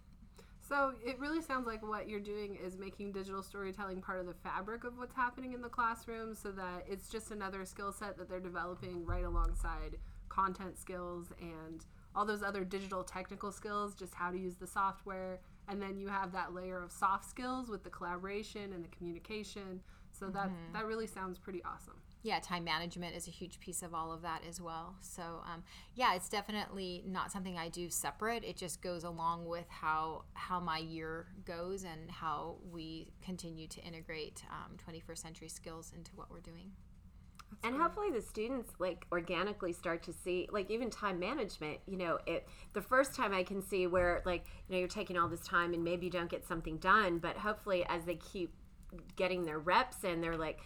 So 0.68 0.94
it 1.04 1.18
really 1.20 1.40
sounds 1.42 1.66
like 1.66 1.86
what 1.86 2.08
you're 2.08 2.18
doing 2.18 2.56
is 2.56 2.76
making 2.76 3.12
digital 3.12 3.42
storytelling 3.42 4.00
part 4.00 4.18
of 4.18 4.26
the 4.26 4.34
fabric 4.34 4.82
of 4.84 4.98
what's 4.98 5.14
happening 5.14 5.52
in 5.52 5.62
the 5.62 5.68
classroom 5.68 6.34
so 6.34 6.50
that 6.52 6.84
it's 6.88 7.08
just 7.08 7.30
another 7.30 7.64
skill 7.64 7.92
set 7.92 8.18
that 8.18 8.28
they're 8.28 8.40
developing 8.40 9.04
right 9.04 9.24
alongside 9.24 9.96
content 10.28 10.76
skills 10.76 11.32
and 11.40 11.84
all 12.16 12.24
those 12.24 12.42
other 12.42 12.64
digital 12.64 13.04
technical 13.04 13.52
skills, 13.52 13.94
just 13.94 14.14
how 14.14 14.30
to 14.30 14.38
use 14.38 14.56
the 14.56 14.66
software. 14.66 15.38
And 15.68 15.80
then 15.80 15.98
you 15.98 16.08
have 16.08 16.32
that 16.32 16.52
layer 16.52 16.82
of 16.82 16.90
soft 16.90 17.28
skills 17.28 17.68
with 17.68 17.84
the 17.84 17.90
collaboration 17.90 18.72
and 18.72 18.82
the 18.82 18.88
communication. 18.88 19.80
So 20.10 20.26
that 20.30 20.48
mm-hmm. 20.48 20.72
that 20.72 20.86
really 20.86 21.06
sounds 21.06 21.38
pretty 21.38 21.62
awesome. 21.64 22.00
Yeah, 22.22 22.40
time 22.40 22.64
management 22.64 23.14
is 23.14 23.28
a 23.28 23.30
huge 23.30 23.60
piece 23.60 23.82
of 23.82 23.94
all 23.94 24.12
of 24.12 24.22
that 24.22 24.42
as 24.48 24.60
well. 24.60 24.96
So, 25.00 25.22
um, 25.52 25.62
yeah, 25.94 26.14
it's 26.14 26.28
definitely 26.28 27.04
not 27.06 27.30
something 27.30 27.56
I 27.56 27.68
do 27.68 27.88
separate. 27.88 28.42
It 28.44 28.56
just 28.56 28.82
goes 28.82 29.04
along 29.04 29.46
with 29.46 29.66
how 29.68 30.24
how 30.34 30.58
my 30.58 30.78
year 30.78 31.26
goes 31.44 31.84
and 31.84 32.10
how 32.10 32.56
we 32.70 33.12
continue 33.24 33.68
to 33.68 33.80
integrate 33.82 34.42
um, 34.50 34.76
21st 34.76 35.18
century 35.18 35.48
skills 35.48 35.92
into 35.96 36.10
what 36.16 36.30
we're 36.30 36.40
doing. 36.40 36.72
and 37.62 37.76
hopefully 37.76 38.10
the 38.10 38.20
students 38.20 38.70
like 38.78 39.06
organically 39.12 39.72
start 39.72 40.02
to 40.02 40.12
see 40.12 40.48
like 40.50 40.70
even 40.70 40.90
time 40.90 41.18
management 41.18 41.78
you 41.86 41.96
know 41.96 42.18
it 42.26 42.46
the 42.72 42.80
first 42.82 43.14
time 43.14 43.32
i 43.32 43.42
can 43.42 43.62
see 43.62 43.86
where 43.86 44.20
like 44.26 44.44
you 44.68 44.74
know 44.74 44.78
you're 44.78 44.88
taking 44.88 45.16
all 45.16 45.28
this 45.28 45.40
time 45.46 45.72
and 45.72 45.82
maybe 45.84 46.06
you 46.06 46.12
don't 46.12 46.28
get 46.30 46.46
something 46.46 46.76
done 46.78 47.18
but 47.18 47.36
hopefully 47.36 47.84
as 47.88 48.04
they 48.04 48.16
keep 48.16 48.52
getting 49.16 49.44
their 49.44 49.58
reps 49.58 50.04
in 50.04 50.20
they're 50.20 50.36
like 50.36 50.58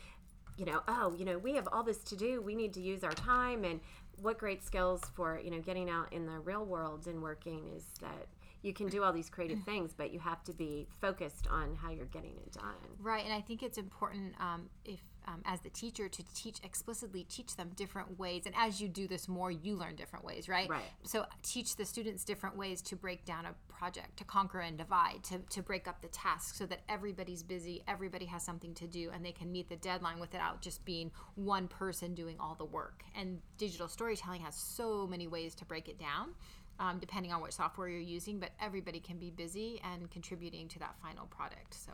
you 0.57 0.65
know 0.65 0.83
oh 0.89 1.15
you 1.17 1.25
know 1.25 1.39
we 1.39 1.55
have 1.55 1.69
all 1.73 1.83
this 1.83 1.99
to 2.05 2.17
do. 2.17 2.41
We 2.41 2.55
need 2.55 2.73
to 2.75 2.81
use 2.81 3.05
our 3.05 3.13
time. 3.13 3.65
And 3.65 3.81
what 4.21 4.39
great 4.39 4.65
skills 4.65 5.03
for 5.15 5.41
you 5.43 5.51
know 5.51 5.61
getting 5.61 5.89
out 5.89 6.13
in 6.13 6.27
the 6.27 6.39
real 6.41 6.65
world 6.65 7.07
and 7.07 7.23
working 7.23 7.71
is 7.77 7.85
that 8.01 8.27
you 8.63 8.73
can 8.73 8.89
do 8.89 9.03
all 9.03 9.13
these 9.13 9.31
creative 9.31 9.63
things 9.65 9.93
but 9.97 10.13
you 10.13 10.19
have 10.19 10.43
to 10.43 10.53
be 10.53 10.87
focused 11.01 11.47
on 11.49 11.75
how 11.77 11.91
you're 11.91 12.07
getting 12.07 12.37
it 12.37 12.53
done 12.53 12.81
Right, 13.03 13.25
and 13.25 13.33
I 13.33 13.41
think 13.41 13.63
it's 13.63 13.79
important 13.79 14.35
um, 14.39 14.69
if, 14.85 15.01
um, 15.27 15.43
as 15.47 15.61
the 15.61 15.71
teacher, 15.71 16.09
to 16.09 16.25
teach 16.35 16.59
explicitly 16.63 17.25
teach 17.25 17.57
them 17.57 17.71
different 17.75 18.19
ways. 18.19 18.43
And 18.45 18.55
as 18.57 18.81
you 18.81 18.89
do 18.89 19.09
this 19.09 19.27
more, 19.27 19.51
you 19.51 19.75
learn 19.75 19.97
different 19.97 20.25
ways, 20.25 20.49
right? 20.49 20.69
Right. 20.69 20.83
So 21.03 21.25
teach 21.43 21.77
the 21.77 21.87
students 21.87 22.25
different 22.25 22.57
ways 22.57 22.83
to 22.83 22.97
break 22.97 23.25
down 23.25 23.47
a 23.47 23.55
project, 23.73 24.19
to 24.19 24.25
conquer 24.25 24.61
and 24.61 24.77
divide, 24.77 25.25
to, 25.25 25.39
to 25.39 25.63
break 25.63 25.89
up 25.89 26.03
the 26.03 26.09
task, 26.09 26.55
so 26.57 26.67
that 26.67 26.81
everybody's 26.89 27.43
busy, 27.43 27.83
everybody 27.89 28.27
has 28.27 28.43
something 28.43 28.75
to 28.75 28.87
do, 28.87 29.11
and 29.15 29.25
they 29.25 29.33
can 29.33 29.51
meet 29.51 29.69
the 29.69 29.77
deadline 29.77 30.21
without 30.21 30.61
just 30.61 30.85
being 30.85 31.11
one 31.37 31.69
person 31.69 32.15
doing 32.15 32.37
all 32.39 32.55
the 32.55 32.65
work. 32.67 33.03
And 33.15 33.41
digital 33.57 33.89
storytelling 33.89 34.43
has 34.43 34.55
so 34.55 35.07
many 35.07 35.27
ways 35.27 35.55
to 35.57 35.65
break 35.65 35.89
it 35.89 35.99
down. 35.99 36.31
Um, 36.81 36.99
depending 36.99 37.31
on 37.31 37.43
what 37.43 37.53
software 37.53 37.89
you're 37.89 38.01
using, 38.01 38.41
but 38.41 38.53
everybody 38.59 39.01
can 39.01 39.19
be 39.19 39.31
busy 39.31 39.81
and 39.85 40.11
contributing 40.11 40.67
to 40.69 40.79
that 40.79 40.95
final 41.03 41.27
product. 41.27 41.75
So, 41.75 41.93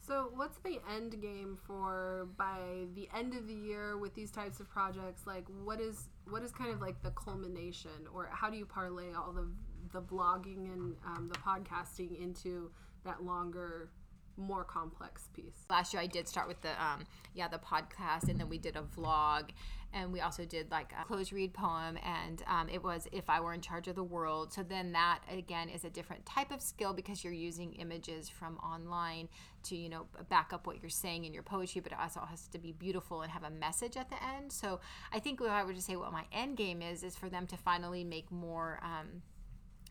So, 0.00 0.30
what's 0.34 0.58
the 0.58 0.78
end 0.94 1.20
game 1.22 1.56
for 1.66 2.28
by 2.36 2.84
the 2.94 3.08
end 3.16 3.34
of 3.34 3.48
the 3.48 3.54
year 3.54 3.96
with 3.96 4.14
these 4.14 4.30
types 4.30 4.60
of 4.60 4.68
projects? 4.68 5.26
Like, 5.26 5.46
what 5.64 5.80
is 5.80 6.08
what 6.28 6.42
is 6.42 6.52
kind 6.52 6.70
of 6.74 6.80
like 6.82 7.02
the 7.02 7.10
culmination, 7.12 8.06
or 8.14 8.28
how 8.30 8.50
do 8.50 8.58
you 8.58 8.66
parlay 8.66 9.14
all 9.14 9.32
the 9.32 9.48
the 9.92 10.02
blogging 10.02 10.72
and 10.72 10.96
um, 11.06 11.30
the 11.32 11.38
podcasting 11.38 12.20
into 12.20 12.70
that 13.04 13.22
longer 13.22 13.90
more 14.36 14.64
complex 14.64 15.28
piece. 15.32 15.64
last 15.70 15.94
year 15.94 16.02
i 16.02 16.06
did 16.06 16.28
start 16.28 16.46
with 16.46 16.60
the 16.60 16.68
um 16.82 17.04
yeah 17.32 17.48
the 17.48 17.58
podcast 17.58 18.28
and 18.28 18.38
then 18.38 18.50
we 18.50 18.58
did 18.58 18.76
a 18.76 18.82
vlog 18.82 19.48
and 19.96 20.12
we 20.12 20.20
also 20.20 20.44
did 20.44 20.70
like 20.70 20.92
a 21.00 21.04
close 21.04 21.32
read 21.32 21.54
poem 21.54 21.98
and 22.04 22.42
um, 22.46 22.68
it 22.68 22.82
was 22.82 23.08
if 23.12 23.30
i 23.30 23.40
were 23.40 23.54
in 23.54 23.60
charge 23.60 23.88
of 23.88 23.96
the 23.96 24.04
world. 24.04 24.52
So 24.52 24.62
then 24.62 24.92
that 24.92 25.20
again 25.30 25.68
is 25.68 25.84
a 25.84 25.90
different 25.90 26.26
type 26.26 26.50
of 26.52 26.60
skill 26.60 26.92
because 26.92 27.24
you're 27.24 27.32
using 27.32 27.72
images 27.74 28.28
from 28.28 28.58
online 28.58 29.28
to 29.64 29.76
you 29.76 29.88
know 29.88 30.06
back 30.28 30.52
up 30.52 30.66
what 30.66 30.80
you're 30.82 30.90
saying 30.90 31.24
in 31.24 31.32
your 31.32 31.42
poetry 31.42 31.80
but 31.80 31.92
it 31.92 31.98
also 32.00 32.20
has 32.20 32.46
to 32.48 32.58
be 32.58 32.72
beautiful 32.72 33.22
and 33.22 33.32
have 33.32 33.44
a 33.44 33.50
message 33.50 33.96
at 33.96 34.10
the 34.10 34.22
end. 34.36 34.52
So 34.52 34.80
i 35.12 35.18
think 35.18 35.40
if 35.40 35.48
i 35.48 35.64
were 35.64 35.74
to 35.74 35.82
say 35.82 35.96
what 35.96 36.12
my 36.12 36.24
end 36.32 36.56
game 36.56 36.82
is 36.82 37.02
is 37.02 37.16
for 37.16 37.28
them 37.28 37.46
to 37.46 37.56
finally 37.56 38.04
make 38.04 38.30
more 38.30 38.78
um, 38.82 39.22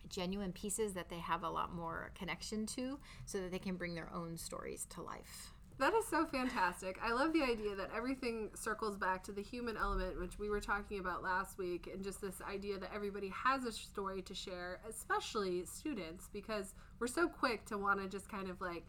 genuine 0.08 0.52
pieces 0.52 0.94
that 0.94 1.10
they 1.10 1.20
have 1.20 1.44
a 1.44 1.50
lot 1.50 1.74
more 1.74 2.12
connection 2.14 2.66
to 2.68 3.00
so 3.26 3.40
that 3.40 3.52
they 3.52 3.60
can 3.60 3.76
bring 3.76 3.96
their 3.96 4.12
own 4.14 4.38
stories 4.38 4.86
to 4.92 5.02
life 5.02 5.55
That 5.78 5.94
is 5.94 6.08
so 6.08 6.26
fantastic. 6.26 6.98
I 7.04 7.12
love 7.12 7.34
the 7.34 7.44
idea 7.44 7.76
that 7.76 7.90
everything 7.96 8.50
circles 8.56 8.96
back 8.96 9.24
to 9.26 9.34
the 9.34 9.42
human 9.42 9.76
element, 9.76 10.18
which 10.18 10.40
we 10.40 10.50
were 10.50 10.62
talking 10.62 11.00
about 11.00 11.22
last 11.22 11.58
week, 11.58 11.90
and 11.94 12.02
just 12.02 12.22
this 12.22 12.42
idea 12.50 12.78
that 12.80 12.92
everybody 12.96 13.28
has 13.30 13.66
a 13.66 13.72
story 13.74 14.22
to 14.22 14.34
share, 14.34 14.80
especially 14.90 15.66
students, 15.66 16.30
because 16.32 16.76
we're 17.00 17.08
so 17.08 17.28
quick 17.28 17.66
to 17.66 17.78
want 17.78 18.02
to 18.02 18.08
just 18.08 18.30
kind 18.30 18.50
of 18.50 18.62
like 18.62 18.86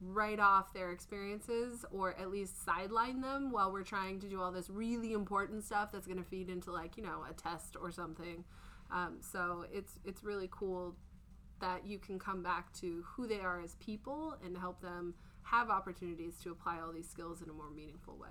write 0.00 0.40
off 0.40 0.72
their 0.72 0.90
experiences 0.90 1.84
or 1.92 2.18
at 2.18 2.30
least 2.30 2.64
sideline 2.64 3.20
them 3.20 3.52
while 3.52 3.70
we're 3.70 3.84
trying 3.84 4.18
to 4.18 4.26
do 4.26 4.40
all 4.40 4.50
this 4.50 4.68
really 4.68 5.12
important 5.12 5.62
stuff 5.62 5.92
that's 5.92 6.06
going 6.06 6.18
to 6.18 6.24
feed 6.24 6.48
into 6.48 6.72
like 6.72 6.96
you 6.96 7.02
know 7.02 7.24
a 7.28 7.34
test 7.34 7.76
or 7.80 7.92
something. 7.92 8.42
Um, 8.90 9.18
so 9.20 9.66
it's 9.70 9.98
it's 10.04 10.24
really 10.24 10.48
cool 10.50 10.96
that 11.60 11.86
you 11.86 11.98
can 11.98 12.18
come 12.18 12.42
back 12.42 12.72
to 12.80 13.04
who 13.06 13.26
they 13.26 13.40
are 13.40 13.60
as 13.60 13.76
people 13.76 14.36
and 14.44 14.56
help 14.56 14.80
them 14.80 15.14
have 15.44 15.70
opportunities 15.70 16.34
to 16.42 16.50
apply 16.50 16.78
all 16.80 16.92
these 16.92 17.08
skills 17.08 17.42
in 17.42 17.48
a 17.48 17.52
more 17.52 17.70
meaningful 17.70 18.16
way. 18.16 18.28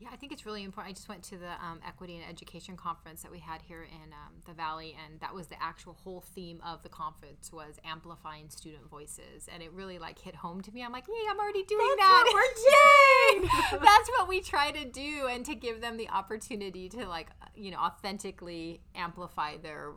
Yeah, 0.00 0.08
I 0.12 0.16
think 0.16 0.32
it's 0.32 0.44
really 0.44 0.64
important. 0.64 0.90
I 0.90 0.94
just 0.94 1.08
went 1.08 1.22
to 1.24 1.38
the 1.38 1.52
um, 1.64 1.80
Equity 1.86 2.16
and 2.16 2.24
Education 2.28 2.76
Conference 2.76 3.22
that 3.22 3.30
we 3.30 3.38
had 3.38 3.62
here 3.62 3.84
in 3.84 4.12
um, 4.12 4.34
the 4.44 4.52
Valley, 4.52 4.96
and 5.04 5.20
that 5.20 5.32
was 5.32 5.46
the 5.46 5.62
actual 5.62 5.94
whole 5.94 6.20
theme 6.20 6.60
of 6.66 6.82
the 6.82 6.88
conference 6.88 7.52
was 7.52 7.76
amplifying 7.84 8.50
student 8.50 8.90
voices, 8.90 9.48
and 9.52 9.62
it 9.62 9.72
really 9.72 10.00
like 10.00 10.18
hit 10.18 10.34
home 10.34 10.60
to 10.62 10.72
me. 10.72 10.82
I'm 10.82 10.90
like, 10.90 11.06
yay, 11.06 11.14
I'm 11.30 11.38
already 11.38 11.62
doing 11.62 11.94
that. 11.96 12.24
Yay! 13.32 13.48
That's 13.70 14.10
what 14.18 14.28
we 14.28 14.40
try 14.40 14.72
to 14.72 14.84
do, 14.84 15.28
and 15.30 15.46
to 15.46 15.54
give 15.54 15.80
them 15.80 15.96
the 15.96 16.08
opportunity 16.08 16.88
to 16.88 17.06
like, 17.06 17.28
you 17.54 17.70
know, 17.70 17.78
authentically 17.78 18.80
amplify 18.96 19.58
their 19.58 19.92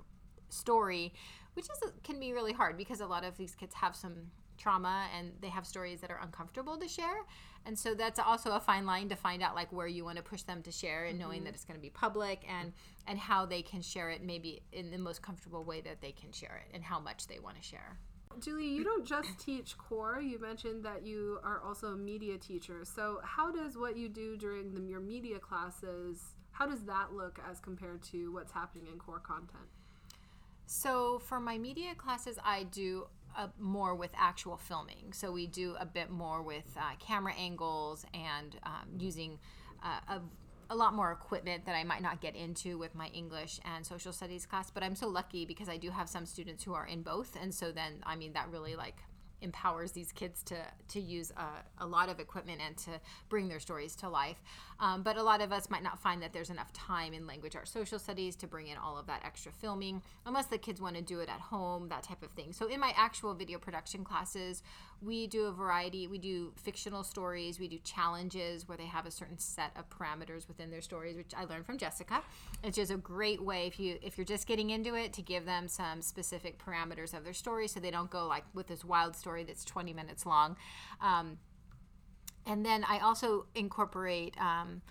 story, 0.50 1.12
which 1.56 1.66
is 1.66 1.92
can 2.04 2.20
be 2.20 2.34
really 2.34 2.54
hard 2.54 2.78
because 2.78 3.02
a 3.02 3.08
lot 3.08 3.26
of 3.26 3.36
these 3.38 3.56
kids 3.56 3.74
have 3.74 3.96
some 3.96 4.32
trauma 4.58 5.08
and 5.18 5.32
they 5.42 5.50
have 5.50 5.66
stories 5.66 6.02
that 6.02 6.12
are 6.12 6.20
uncomfortable 6.22 6.78
to 6.78 6.88
share 6.88 7.26
and 7.66 7.78
so 7.78 7.94
that's 7.94 8.20
also 8.20 8.52
a 8.52 8.60
fine 8.60 8.86
line 8.86 9.10
to 9.10 9.16
find 9.16 9.44
out 9.44 9.56
like 9.56 9.72
where 9.72 9.88
you 9.88 10.06
want 10.06 10.18
to 10.18 10.24
push 10.24 10.42
them 10.44 10.62
to 10.62 10.72
share 10.72 11.06
and 11.06 11.20
knowing 11.20 11.44
that 11.44 11.50
mm-hmm. 11.50 11.56
it's 11.56 11.66
going 11.66 11.78
to 11.78 11.82
be 11.82 11.90
public 11.90 12.46
and 12.50 12.74
and 13.08 13.20
how 13.20 13.46
they 13.46 13.62
can 13.62 13.82
share 13.82 14.10
it 14.10 14.24
maybe 14.24 14.62
in 14.72 14.92
the 14.92 14.98
most 14.98 15.22
comfortable 15.22 15.64
way 15.64 15.82
that 15.82 16.02
they 16.02 16.12
can 16.12 16.32
share 16.32 16.62
it 16.66 16.74
and 16.74 16.84
how 16.84 17.00
much 17.00 17.28
they 17.28 17.40
want 17.40 17.56
to 17.56 17.64
share 17.64 17.98
Julie, 18.40 18.68
you 18.68 18.84
don't 18.84 19.04
just 19.04 19.40
teach 19.40 19.76
core. 19.80 20.22
You 20.22 20.40
mentioned 20.40 20.86
that 20.86 21.04
you 21.04 21.40
are 21.44 21.60
also 21.66 21.88
a 21.88 21.96
media 21.96 22.38
teacher. 22.38 22.86
So, 22.86 23.20
how 23.24 23.52
does 23.52 23.80
what 23.80 23.98
you 23.98 24.10
do 24.10 24.38
during 24.38 24.76
the, 24.76 24.82
your 24.82 25.00
media 25.00 25.40
classes, 25.40 26.36
how 26.52 26.68
does 26.68 26.84
that 26.84 27.14
look 27.14 27.40
as 27.50 27.60
compared 27.60 28.04
to 28.12 28.32
what's 28.32 28.52
happening 28.52 28.86
in 28.92 29.00
core 29.00 29.20
content? 29.20 29.68
So 30.68 31.20
for 31.20 31.40
my 31.40 31.58
media 31.58 31.96
classes, 31.96 32.38
I 32.44 32.64
do 32.64 33.08
uh, 33.38 33.48
more 33.60 33.96
with 33.96 34.12
actual 34.18 34.58
filming. 34.58 35.14
So 35.14 35.32
we 35.32 35.48
do 35.48 35.76
a 35.80 35.86
bit 35.86 36.10
more 36.10 36.42
with 36.42 36.66
uh, 36.76 36.96
camera 37.00 37.34
angles 37.34 38.06
and 38.14 38.56
um, 38.64 38.90
using 38.98 39.40
uh, 39.84 40.16
a, 40.16 40.22
a 40.74 40.76
lot 40.76 40.94
more 40.94 41.12
equipment 41.12 41.66
that 41.66 41.76
I 41.76 41.84
might 41.84 42.02
not 42.02 42.20
get 42.20 42.36
into 42.36 42.78
with 42.78 42.96
my 42.96 43.08
English 43.08 43.60
and 43.64 43.86
social 43.86 44.12
studies 44.12 44.46
class. 44.46 44.72
But 44.72 44.84
I'm 44.84 44.96
so 44.96 45.08
lucky 45.08 45.46
because 45.46 45.70
I 45.70 45.78
do 45.78 45.92
have 45.92 46.10
some 46.10 46.26
students 46.26 46.64
who 46.64 46.74
are 46.74 46.86
in 46.86 47.04
both, 47.04 47.38
and 47.42 47.54
so 47.54 47.72
then 47.72 48.04
I 48.04 48.16
mean 48.16 48.34
that 48.34 48.50
really 48.52 48.76
like 48.76 48.98
empowers 49.42 49.92
these 49.92 50.12
kids 50.12 50.44
to 50.44 50.56
to 50.88 51.00
use 51.00 51.32
a, 51.38 51.84
a 51.84 51.88
lot 51.88 52.10
of 52.10 52.20
equipment 52.20 52.62
and 52.66 52.78
to 52.78 52.92
bring 53.30 53.48
their 53.48 53.60
stories 53.60 53.96
to 53.96 54.10
life. 54.10 54.42
Um, 54.80 55.02
but 55.02 55.18
a 55.18 55.24
lot 55.24 55.42
of 55.42 55.52
us 55.52 55.70
might 55.70 55.84
not 55.84 56.00
find 56.00 56.22
that 56.22 56.34
there's 56.34 56.50
enough 56.50 56.72
time 56.74 57.14
in 57.14 57.26
language 57.26 57.56
arts 57.56 57.72
social 57.72 58.00
studies 58.00 58.36
to 58.38 58.48
bring 58.48 58.68
in 58.68 58.78
all 58.78 58.98
of 58.98 59.08
that 59.08 59.22
extra 59.26 59.52
filming, 59.52 60.02
unless 60.26 60.48
the 60.48 60.58
kids 60.58 60.80
want 60.82 60.96
to 60.96 61.02
do 61.02 61.20
it 61.20 61.30
at 61.30 61.40
home, 61.40 61.90
that 61.90 62.04
type 62.04 62.24
of 62.24 62.32
thing. 62.32 62.54
So 62.54 62.68
in 62.68 62.80
my 62.80 62.94
actual 62.96 63.34
video 63.34 63.58
production 63.58 64.04
classes, 64.04 64.64
we 65.02 65.28
do 65.28 65.46
a 65.46 65.52
variety. 65.52 66.08
We 66.08 66.18
do 66.18 66.54
fictional 66.56 67.04
stories. 67.04 67.60
We 67.60 67.68
do 67.68 67.78
challenges 67.84 68.68
where 68.68 68.78
they 68.78 68.86
have 68.86 69.06
a 69.06 69.12
certain 69.12 69.38
set 69.38 69.72
of 69.76 69.90
parameters 69.90 70.48
within 70.48 70.72
their 70.72 70.82
stories, 70.82 71.16
which 71.16 71.34
I 71.36 71.46
learned 71.46 71.66
from 71.66 71.78
Jessica. 71.78 72.24
It's 72.64 72.78
just 72.78 72.92
a 72.92 72.98
great 72.98 73.42
way 73.44 73.68
if 73.68 73.80
you 73.80 73.98
if 74.02 74.18
you're 74.18 74.26
just 74.26 74.48
getting 74.48 74.70
into 74.72 74.96
it 74.96 75.14
to 75.14 75.22
give 75.22 75.46
them 75.46 75.68
some 75.68 76.02
specific 76.02 76.64
parameters 76.64 77.16
of 77.16 77.24
their 77.24 77.34
story, 77.34 77.68
so 77.68 77.80
they 77.80 77.92
don't 77.92 78.10
go 78.10 78.26
like 78.26 78.44
with 78.54 78.68
this 78.68 78.84
wild 78.84 79.16
story 79.16 79.27
that's 79.44 79.66
20 79.66 79.94
minutes 79.94 80.26
long. 80.26 80.58
Um, 81.02 81.38
and 82.46 82.66
then 82.66 82.86
I 82.88 83.00
also 83.00 83.46
incorporate 83.56 84.36
um, 84.40 84.82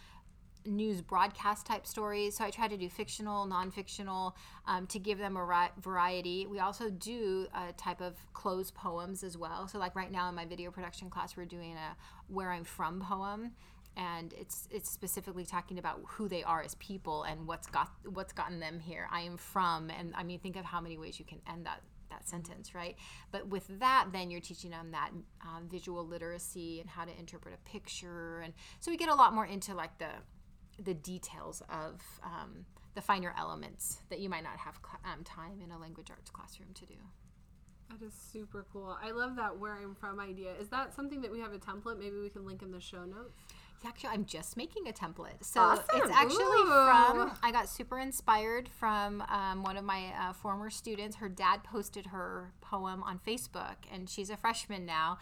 news 0.67 1.01
broadcast 1.01 1.67
type 1.67 1.87
stories. 1.87 2.37
So 2.37 2.45
I 2.45 2.51
try 2.51 2.69
to 2.69 2.77
do 2.77 2.89
fictional, 2.89 3.47
non-fictional, 3.47 4.37
um, 4.67 4.87
to 4.89 4.99
give 4.99 5.19
them 5.19 5.37
a 5.37 5.45
ri- 5.45 5.73
variety. 5.81 6.47
We 6.47 6.59
also 6.59 6.91
do 6.91 7.47
a 7.55 7.73
type 7.73 8.01
of 8.01 8.15
closed 8.33 8.75
poems 8.75 9.23
as 9.23 9.39
well. 9.39 9.69
So 9.69 9.79
like 9.79 9.95
right 9.95 10.11
now 10.11 10.29
in 10.29 10.35
my 10.35 10.45
video 10.45 10.71
production 10.71 11.09
class, 11.09 11.37
we're 11.37 11.47
doing 11.47 11.75
a 11.75 11.97
"Where 12.29 12.51
I'm 12.51 12.65
From" 12.65 13.01
poem. 13.01 13.53
And 13.97 14.35
it's 14.35 14.69
it's 14.71 14.91
specifically 14.91 15.47
talking 15.47 15.79
about 15.79 16.01
who 16.07 16.29
they 16.29 16.43
are 16.43 16.61
as 16.61 16.75
people 16.75 17.23
and 17.23 17.47
what's 17.47 17.67
got 17.67 17.91
what's 18.13 18.33
gotten 18.33 18.61
them 18.61 18.79
here. 18.79 19.09
I 19.11 19.23
am 19.23 19.39
from, 19.39 19.89
and 19.89 20.13
I 20.15 20.23
mean, 20.23 20.39
think 20.39 20.57
of 20.57 20.67
how 20.67 20.83
many 20.83 20.99
ways 20.99 21.19
you 21.19 21.25
can 21.25 21.41
end 21.49 21.65
that 21.65 21.81
that 22.11 22.29
sentence, 22.29 22.75
right? 22.75 22.97
But 23.31 23.49
with 23.49 23.67
that, 23.81 24.09
then 24.13 24.31
you're 24.31 24.41
teaching 24.41 24.71
them 24.71 24.91
that 24.93 25.11
um, 25.43 25.69
visual 25.69 26.07
literacy 26.07 26.81
and 26.81 26.89
how 26.89 27.05
to 27.05 27.19
interpret 27.19 27.55
a 27.55 27.69
picture, 27.69 28.41
and 28.41 28.53
so 28.81 28.91
we 28.91 28.97
get 28.97 29.09
a 29.09 29.15
lot 29.15 29.35
more 29.35 29.47
into 29.47 29.75
like 29.75 29.99
the 29.99 30.11
the 30.79 30.95
details 30.95 31.63
of 31.71 32.03
um, 32.23 32.67
the 32.95 33.01
finer 33.01 33.35
elements 33.39 33.99
that 34.11 34.21
you 34.21 34.29
might 34.29 34.43
not 34.43 34.59
have 34.59 34.79
cl- 34.85 35.01
um, 35.11 35.25
time 35.25 35.61
in 35.63 35.71
a 35.71 35.79
language 35.79 36.11
arts 36.11 36.31
classroom 36.31 36.69
to 36.75 36.85
do. 36.87 36.95
That 37.91 38.05
is 38.05 38.13
super 38.13 38.67
cool. 38.73 38.97
I 39.01 39.13
love 39.13 39.37
that 39.37 39.59
where 39.59 39.75
I'm 39.75 39.95
from 39.95 40.19
idea. 40.19 40.53
Is 40.61 40.69
that 40.69 40.95
something 40.95 41.21
that 41.21 41.31
we 41.31 41.41
have 41.41 41.53
a 41.53 41.59
template? 41.59 41.99
Maybe 41.99 42.19
we 42.19 42.29
can 42.29 42.45
link 42.45 42.63
in 42.63 42.73
the 42.73 42.81
show 42.81 43.05
notes. 43.05 43.37
Actually, 43.85 44.11
I'm 44.11 44.25
just 44.25 44.57
making 44.57 44.89
a 44.89 44.93
template. 44.93 45.43
So 45.43 45.61
Awesome. 45.61 45.85
it's 45.95 46.11
actually 46.11 46.45
Ooh. 46.45 46.67
from, 46.67 47.33
I 47.43 47.51
got 47.53 47.69
super 47.69 47.99
inspired 47.99 48.69
from 48.69 49.23
um, 49.23 49.63
one 49.63 49.77
of 49.77 49.85
my 49.85 50.13
uh, 50.19 50.33
former 50.33 50.71
students. 50.71 51.17
Her 51.17 51.29
dad 51.29 51.63
posted 51.65 52.07
her 52.07 52.53
poem 52.61 53.03
on 53.03 53.21
Facebook, 53.27 53.77
and 53.93 54.09
she's 54.09 54.31
a 54.31 54.37
freshman 54.37 54.87
now. 54.87 55.19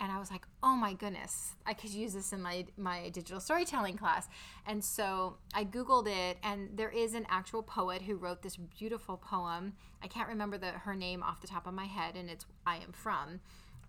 And 0.00 0.12
I 0.12 0.18
was 0.18 0.30
like, 0.30 0.46
oh 0.62 0.76
my 0.76 0.94
goodness, 0.94 1.56
I 1.66 1.74
could 1.74 1.90
use 1.90 2.14
this 2.14 2.32
in 2.32 2.40
my, 2.40 2.66
my 2.76 3.08
digital 3.08 3.40
storytelling 3.40 3.96
class. 3.96 4.28
And 4.64 4.84
so 4.84 5.38
I 5.54 5.64
Googled 5.64 6.06
it, 6.06 6.38
and 6.42 6.70
there 6.76 6.90
is 6.90 7.14
an 7.14 7.26
actual 7.28 7.64
poet 7.64 8.02
who 8.02 8.14
wrote 8.14 8.42
this 8.42 8.56
beautiful 8.56 9.16
poem. 9.16 9.72
I 10.00 10.06
can't 10.06 10.28
remember 10.28 10.56
the, 10.56 10.68
her 10.70 10.94
name 10.94 11.24
off 11.24 11.40
the 11.40 11.48
top 11.48 11.66
of 11.66 11.74
my 11.74 11.86
head, 11.86 12.14
and 12.14 12.30
it's 12.30 12.46
I 12.64 12.76
Am 12.76 12.92
From 12.92 13.40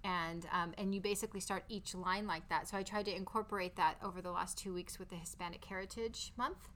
and 0.03 0.45
um, 0.51 0.73
and 0.77 0.93
you 0.93 1.01
basically 1.01 1.39
start 1.39 1.63
each 1.69 1.93
line 1.93 2.27
like 2.27 2.47
that. 2.49 2.67
So 2.67 2.77
I 2.77 2.83
tried 2.83 3.05
to 3.05 3.15
incorporate 3.15 3.75
that 3.75 3.95
over 4.03 4.21
the 4.21 4.31
last 4.31 4.57
two 4.57 4.73
weeks 4.73 4.99
with 4.99 5.09
the 5.09 5.15
Hispanic 5.15 5.63
Heritage 5.65 6.33
Month, 6.37 6.69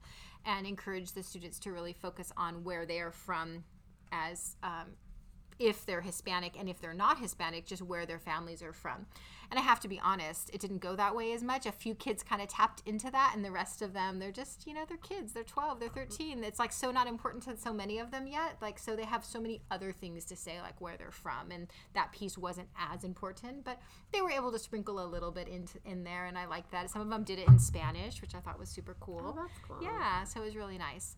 and 0.44 0.66
encourage 0.66 1.12
the 1.12 1.22
students 1.22 1.58
to 1.60 1.72
really 1.72 1.92
focus 1.92 2.32
on 2.36 2.64
where 2.64 2.84
they 2.86 3.00
are 3.00 3.12
from, 3.12 3.64
as 4.12 4.56
um, 4.62 4.96
if 5.58 5.86
they're 5.86 6.00
Hispanic 6.00 6.54
and 6.58 6.68
if 6.68 6.80
they're 6.80 6.94
not 6.94 7.18
Hispanic, 7.18 7.66
just 7.66 7.82
where 7.82 8.06
their 8.06 8.18
families 8.18 8.62
are 8.62 8.72
from. 8.72 9.06
And 9.50 9.60
I 9.60 9.62
have 9.62 9.80
to 9.80 9.88
be 9.88 10.00
honest, 10.00 10.50
it 10.52 10.60
didn't 10.60 10.78
go 10.78 10.96
that 10.96 11.14
way 11.14 11.32
as 11.32 11.42
much. 11.42 11.66
A 11.66 11.72
few 11.72 11.94
kids 11.94 12.22
kind 12.22 12.40
of 12.42 12.48
tapped 12.48 12.82
into 12.86 13.10
that, 13.10 13.32
and 13.36 13.44
the 13.44 13.50
rest 13.50 13.82
of 13.82 13.92
them, 13.92 14.18
they're 14.18 14.32
just, 14.32 14.66
you 14.66 14.74
know, 14.74 14.84
they're 14.88 14.96
kids. 14.96 15.32
They're 15.32 15.44
12, 15.44 15.80
they're 15.80 15.88
mm-hmm. 15.90 16.10
13. 16.10 16.44
It's 16.44 16.58
like 16.58 16.72
so 16.72 16.90
not 16.90 17.06
important 17.06 17.44
to 17.44 17.56
so 17.56 17.72
many 17.72 17.98
of 17.98 18.10
them 18.10 18.26
yet. 18.26 18.56
Like, 18.60 18.78
so 18.78 18.96
they 18.96 19.04
have 19.04 19.24
so 19.24 19.40
many 19.40 19.60
other 19.70 19.92
things 19.92 20.24
to 20.26 20.36
say, 20.36 20.60
like 20.60 20.80
where 20.80 20.96
they're 20.96 21.10
from. 21.10 21.50
And 21.50 21.68
that 21.94 22.10
piece 22.10 22.36
wasn't 22.38 22.68
as 22.78 23.04
important, 23.04 23.64
but 23.64 23.80
they 24.12 24.22
were 24.22 24.30
able 24.30 24.50
to 24.50 24.58
sprinkle 24.58 25.04
a 25.04 25.06
little 25.06 25.30
bit 25.30 25.48
into, 25.48 25.78
in 25.84 26.04
there. 26.04 26.24
And 26.24 26.38
I 26.38 26.46
like 26.46 26.70
that. 26.70 26.90
Some 26.90 27.02
of 27.02 27.08
them 27.08 27.22
did 27.22 27.38
it 27.38 27.48
in 27.48 27.58
Spanish, 27.58 28.20
which 28.20 28.34
I 28.34 28.40
thought 28.40 28.58
was 28.58 28.68
super 28.68 28.96
cool. 28.98 29.22
Oh, 29.24 29.40
that's 29.40 29.60
cool. 29.68 29.78
Yeah, 29.82 30.24
so 30.24 30.40
it 30.40 30.44
was 30.46 30.56
really 30.56 30.78
nice. 30.78 31.16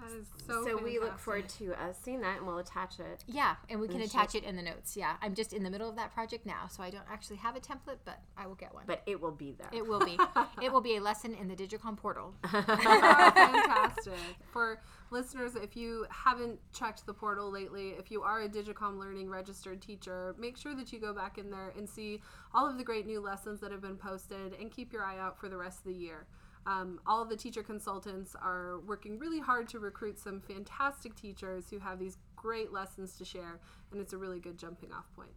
That 0.00 0.16
is 0.16 0.26
so. 0.46 0.64
So 0.64 0.82
we 0.82 0.98
look 0.98 1.18
forward 1.18 1.48
to 1.50 1.72
uh, 1.74 1.92
seeing 1.92 2.20
that, 2.22 2.38
and 2.38 2.46
we'll 2.46 2.58
attach 2.58 2.98
it. 2.98 3.24
Yeah, 3.26 3.56
and 3.68 3.80
we 3.80 3.88
can 3.88 3.98
the 3.98 4.04
attach 4.04 4.34
it 4.34 4.44
in 4.44 4.56
the 4.56 4.62
notes. 4.62 4.96
Yeah, 4.96 5.16
I'm 5.20 5.34
just 5.34 5.52
in 5.52 5.62
the 5.62 5.70
middle 5.70 5.88
of 5.88 5.96
that 5.96 6.12
project 6.14 6.46
now, 6.46 6.68
so 6.68 6.82
I 6.82 6.90
don't 6.90 7.04
actually 7.10 7.36
have 7.36 7.56
a 7.56 7.60
template, 7.60 7.98
but 8.04 8.20
I 8.36 8.46
will 8.46 8.54
get 8.54 8.72
one. 8.72 8.84
But 8.86 9.02
it 9.06 9.20
will 9.20 9.32
be 9.32 9.54
there. 9.58 9.68
it 9.72 9.86
will 9.86 10.00
be. 10.00 10.18
it 10.62 10.72
will 10.72 10.80
be 10.80 10.96
a 10.96 11.00
lesson 11.00 11.34
in 11.34 11.48
the 11.48 11.54
Digicom 11.54 11.96
portal. 11.96 12.34
Oh, 12.44 12.48
fantastic. 12.66 14.14
For 14.52 14.80
listeners, 15.10 15.54
if 15.56 15.76
you 15.76 16.06
haven't 16.10 16.58
checked 16.72 17.04
the 17.06 17.14
portal 17.14 17.50
lately, 17.50 17.90
if 17.98 18.10
you 18.10 18.22
are 18.22 18.42
a 18.42 18.48
Digicom 18.48 18.98
Learning 18.98 19.28
registered 19.28 19.82
teacher, 19.82 20.34
make 20.38 20.56
sure 20.56 20.74
that 20.74 20.92
you 20.92 20.98
go 20.98 21.12
back 21.12 21.38
in 21.38 21.50
there 21.50 21.72
and 21.76 21.88
see 21.88 22.20
all 22.54 22.68
of 22.68 22.78
the 22.78 22.84
great 22.84 23.06
new 23.06 23.20
lessons 23.20 23.60
that 23.60 23.70
have 23.70 23.82
been 23.82 23.96
posted 23.96 24.54
and 24.60 24.70
keep 24.70 24.92
your 24.92 25.04
eye 25.04 25.18
out 25.18 25.38
for 25.38 25.48
the 25.48 25.56
rest 25.56 25.78
of 25.78 25.84
the 25.84 25.94
year. 25.94 26.26
Um, 26.66 27.00
all 27.06 27.24
the 27.24 27.36
teacher 27.36 27.62
consultants 27.62 28.36
are 28.40 28.80
working 28.80 29.18
really 29.18 29.40
hard 29.40 29.68
to 29.70 29.78
recruit 29.78 30.18
some 30.18 30.40
fantastic 30.40 31.14
teachers 31.14 31.70
who 31.70 31.78
have 31.78 31.98
these 31.98 32.18
great 32.36 32.72
lessons 32.72 33.16
to 33.16 33.24
share, 33.24 33.60
and 33.92 34.00
it's 34.00 34.12
a 34.12 34.18
really 34.18 34.40
good 34.40 34.58
jumping 34.58 34.92
off 34.92 35.06
point. 35.16 35.32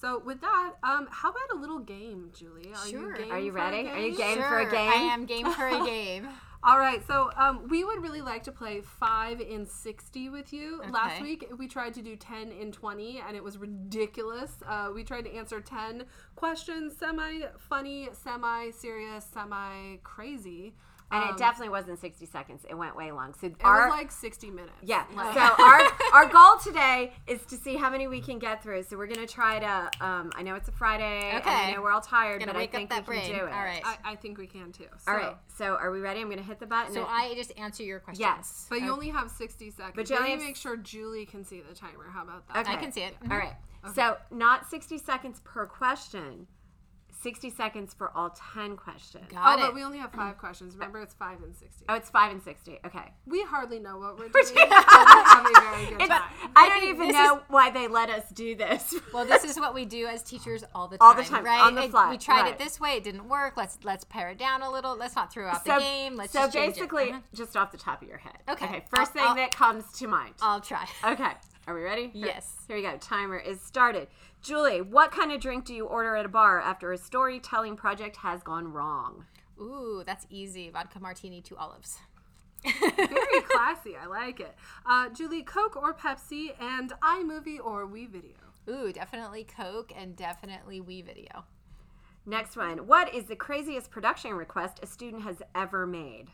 So, 0.00 0.20
with 0.24 0.40
that, 0.42 0.72
um, 0.82 1.08
how 1.10 1.30
about 1.30 1.56
a 1.56 1.56
little 1.60 1.80
game, 1.80 2.30
Julie? 2.36 2.72
Are 2.72 2.86
Sure. 2.86 3.16
you 3.16 3.22
game 3.22 3.32
Are 3.32 3.38
you 3.40 3.52
ready? 3.52 3.88
Are 3.88 3.98
you 3.98 4.16
game? 4.16 4.36
game 4.36 4.42
for 4.42 4.58
a 4.60 4.62
Sure, 4.62 4.70
game? 4.70 4.90
I 4.90 4.94
am 5.14 5.26
game 5.26 5.50
for 5.52 5.66
a 5.66 5.84
game. 5.84 6.28
All 6.62 6.78
right, 6.78 7.06
so 7.06 7.30
um, 7.36 7.68
we 7.68 7.84
would 7.84 8.02
really 8.02 8.20
like 8.20 8.42
to 8.44 8.52
play 8.52 8.80
five 8.80 9.40
in 9.40 9.64
sixty 9.64 10.28
with 10.28 10.52
you. 10.52 10.82
Last 10.90 11.20
week 11.22 11.46
we 11.56 11.68
tried 11.68 11.94
to 11.94 12.02
do 12.02 12.16
ten 12.16 12.50
in 12.50 12.72
twenty, 12.72 13.20
and 13.26 13.36
it 13.36 13.44
was 13.44 13.58
ridiculous. 13.58 14.50
Uh, 14.66 14.90
we 14.92 15.04
tried 15.04 15.22
to 15.26 15.32
answer 15.34 15.60
ten 15.60 16.04
questions, 16.34 16.96
semi 16.98 17.42
funny, 17.58 18.08
semi 18.12 18.70
serious, 18.70 19.24
semi 19.32 19.98
crazy. 20.02 20.74
And 21.10 21.24
Um, 21.24 21.30
it 21.30 21.38
definitely 21.38 21.70
wasn't 21.70 21.98
60 21.98 22.26
seconds. 22.26 22.64
It 22.68 22.74
went 22.74 22.94
way 22.96 23.10
long. 23.12 23.34
So 23.34 23.46
It 23.46 23.56
our 23.64 23.86
was 23.88 23.90
like 23.96 24.10
sixty 24.12 24.50
minutes. 24.50 24.72
yeah. 24.82 25.04
Like- 25.14 25.34
So 25.34 25.40
our 25.64 25.80
our 26.12 26.26
goal 26.28 26.58
today 26.62 27.12
is 27.26 27.44
to 27.46 27.56
see 27.56 27.76
how 27.76 27.88
many 27.90 28.06
we 28.08 28.20
can 28.20 28.38
get 28.38 28.62
through. 28.62 28.82
So 28.84 28.96
we're 28.98 29.06
gonna 29.06 29.26
try 29.26 29.58
to. 29.58 29.90
Um, 30.04 30.30
I 30.36 30.42
know 30.42 30.54
it's 30.54 30.68
a 30.68 30.72
Friday. 30.72 31.30
And 31.30 31.42
I 31.44 31.72
know 31.72 31.82
we're 31.82 31.92
all 31.92 32.00
tired, 32.00 32.40
Gonna 32.40 32.52
but 32.52 32.60
I 32.60 32.66
think 32.66 32.90
that 32.90 33.06
we 33.08 33.16
can 33.16 33.24
brain. 33.30 33.38
do 33.40 33.46
it. 33.46 33.52
All 33.52 33.64
right. 33.64 33.82
I, 33.84 33.96
I 34.04 34.14
think 34.16 34.38
we 34.38 34.46
can 34.46 34.72
too. 34.72 34.84
So, 34.98 35.10
All 35.12 35.16
right. 35.16 35.36
So 35.56 35.76
are 35.76 35.90
we 35.90 36.00
ready? 36.00 36.20
I'm 36.20 36.28
gonna 36.30 36.42
hit 36.42 36.60
the 36.60 36.66
button. 36.66 36.92
So 36.94 37.04
I 37.04 37.34
just 37.34 37.52
answer 37.58 37.82
your 37.82 38.00
questions. 38.00 38.20
Yes. 38.20 38.66
But 38.68 38.82
you 38.82 38.92
only 38.92 39.08
have 39.08 39.30
sixty 39.30 39.70
seconds. 39.70 39.94
But 39.96 40.10
you 40.10 40.16
Let 40.16 40.22
only 40.24 40.34
me 40.36 40.40
have 40.42 40.46
make 40.48 40.56
sure 40.56 40.76
Julie 40.76 41.26
can 41.26 41.44
see 41.44 41.60
the 41.60 41.74
timer. 41.74 42.08
How 42.12 42.22
about 42.22 42.46
that? 42.48 42.58
Okay. 42.66 42.72
I 42.72 42.76
can 42.76 42.92
see 42.92 43.02
it. 43.02 43.14
All 43.30 43.36
right. 43.38 43.54
So 43.94 44.16
not 44.30 44.68
60 44.68 44.98
seconds 44.98 45.40
per 45.44 45.64
question. 45.64 46.46
60 47.20 47.50
seconds 47.50 47.94
for 47.94 48.16
all 48.16 48.30
10 48.54 48.76
questions. 48.76 49.24
Got 49.28 49.38
Oh, 49.40 49.56
Got 49.56 49.66
but 49.66 49.74
we 49.74 49.82
only 49.82 49.98
have 49.98 50.12
five 50.12 50.38
questions. 50.38 50.74
Remember, 50.74 51.00
it's 51.00 51.14
five 51.14 51.42
and 51.42 51.54
sixty. 51.56 51.84
Oh, 51.88 51.94
it's 51.94 52.10
5 52.10 52.32
and 52.32 52.42
60. 52.42 52.78
Okay. 52.86 53.12
We 53.26 53.42
hardly 53.42 53.80
know 53.80 53.98
what 53.98 54.18
we're 54.18 54.28
doing. 54.28 54.44
but 54.54 54.68
we're 54.68 55.24
having 55.24 55.52
a 55.56 55.60
very 55.70 55.86
good 55.86 56.00
It's, 56.02 56.08
time. 56.08 56.22
I 56.54 56.68
don't 56.68 56.84
even 56.88 57.08
this 57.08 57.14
know 57.16 57.40
why 57.48 57.70
they 57.70 57.88
let 57.88 58.08
us 58.10 58.28
do 58.30 58.54
this. 58.54 58.94
Well, 59.12 59.24
this 59.24 59.42
is 59.44 59.58
what 59.58 59.74
we 59.74 59.84
do 59.84 60.06
as 60.06 60.22
teachers 60.22 60.62
all 60.74 60.86
the 60.86 60.98
time. 60.98 61.08
All 61.08 61.14
the 61.14 61.24
time, 61.24 61.44
right? 61.44 61.60
on 61.60 61.74
the 61.74 61.84
It- 61.84 61.90
fly, 61.90 62.10
we 62.10 62.18
tried 62.18 62.42
right. 62.42 62.52
it 62.52 62.58
this 62.58 62.78
way, 62.78 62.90
it 62.92 63.04
didn't 63.04 63.28
work. 63.28 63.56
Let's 63.56 63.78
let's 63.82 64.04
pare 64.04 64.30
it 64.30 64.38
down 64.38 64.62
a 64.62 64.70
little. 64.70 64.96
Let's 64.96 65.16
not 65.16 65.32
throw 65.32 65.48
out 65.48 65.64
so, 65.66 65.74
the 65.74 65.80
game. 65.80 66.14
Let's 66.16 66.32
so 66.32 66.40
just 66.40 66.52
change 66.52 66.72
it. 66.76 66.80
basically, 66.80 67.10
Uh-huh. 67.10 67.20
just 67.34 67.56
off 67.56 67.72
the 67.72 67.78
top 67.78 68.02
of 68.02 68.08
your 68.08 68.18
head. 68.18 68.38
Okay. 68.48 68.64
Okay. 68.66 68.84
1st 68.92 68.98
I'll- 68.98 69.06
thing 69.06 69.22
I'll- 69.24 69.34
that 69.34 69.54
comes 69.54 69.90
to 69.98 70.06
mind. 70.06 70.34
I'll 70.40 70.60
try. 70.60 70.86
Okay. 71.04 71.32
Are 71.68 71.74
we 71.74 71.82
ready? 71.82 72.10
Yes. 72.14 72.50
Here 72.66 72.76
we 72.76 72.82
go. 72.82 72.96
Timer 72.96 73.36
is 73.36 73.60
started. 73.60 74.08
Julie, 74.40 74.80
what 74.80 75.12
kind 75.12 75.30
of 75.30 75.38
drink 75.38 75.66
do 75.66 75.74
you 75.74 75.84
order 75.84 76.16
at 76.16 76.24
a 76.24 76.28
bar 76.28 76.62
after 76.62 76.94
a 76.94 76.96
storytelling 76.96 77.76
project 77.76 78.16
has 78.16 78.42
gone 78.42 78.72
wrong? 78.72 79.26
Ooh, 79.60 80.02
that's 80.06 80.26
easy. 80.30 80.70
Vodka 80.70 80.98
martini, 80.98 81.42
two 81.42 81.58
olives. 81.58 81.98
Very 82.64 83.42
classy. 83.50 83.96
I 83.96 84.06
like 84.06 84.40
it. 84.40 84.56
Uh, 84.86 85.10
Julie, 85.10 85.42
Coke 85.42 85.76
or 85.76 85.92
Pepsi, 85.92 86.58
and 86.58 86.94
iMovie 87.02 87.62
or 87.62 87.86
WeVideo. 87.86 88.70
Ooh, 88.70 88.90
definitely 88.90 89.44
Coke 89.44 89.92
and 89.94 90.16
definitely 90.16 90.80
We 90.80 91.02
Video. 91.02 91.44
Next 92.24 92.56
one. 92.56 92.86
What 92.86 93.14
is 93.14 93.24
the 93.24 93.36
craziest 93.36 93.90
production 93.90 94.32
request 94.32 94.80
a 94.82 94.86
student 94.86 95.22
has 95.24 95.42
ever 95.54 95.86
made? 95.86 96.28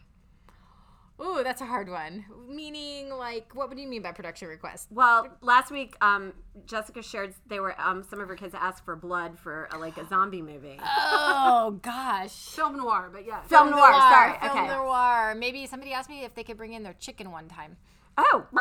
Ooh, 1.20 1.42
that's 1.44 1.60
a 1.60 1.64
hard 1.66 1.88
one. 1.88 2.24
Meaning, 2.48 3.10
like, 3.10 3.54
what 3.54 3.68
would 3.68 3.78
you 3.78 3.86
mean 3.86 4.02
by 4.02 4.10
production 4.10 4.48
request? 4.48 4.88
Well, 4.90 5.28
last 5.40 5.70
week, 5.70 5.96
um, 6.00 6.32
Jessica 6.66 7.02
shared 7.02 7.34
they 7.46 7.60
were 7.60 7.80
um, 7.80 8.02
some 8.02 8.20
of 8.20 8.26
her 8.28 8.34
kids 8.34 8.52
asked 8.54 8.84
for 8.84 8.96
blood 8.96 9.38
for 9.38 9.68
a, 9.72 9.78
like 9.78 9.96
a 9.96 10.06
zombie 10.08 10.42
movie. 10.42 10.78
Oh 10.84 11.78
gosh. 11.82 12.32
Film 12.32 12.76
noir, 12.76 13.10
but 13.12 13.24
yeah, 13.24 13.42
Film 13.42 13.70
noir. 13.70 13.92
Sorry. 13.92 14.34
Film 14.40 14.58
Okay. 14.64 14.66
noir. 14.66 15.34
Maybe 15.36 15.66
somebody 15.66 15.92
asked 15.92 16.08
me 16.10 16.24
if 16.24 16.34
they 16.34 16.42
could 16.42 16.56
bring 16.56 16.72
in 16.72 16.82
their 16.82 16.94
chicken 16.94 17.30
one 17.30 17.46
time. 17.48 17.76
Oh, 18.18 18.46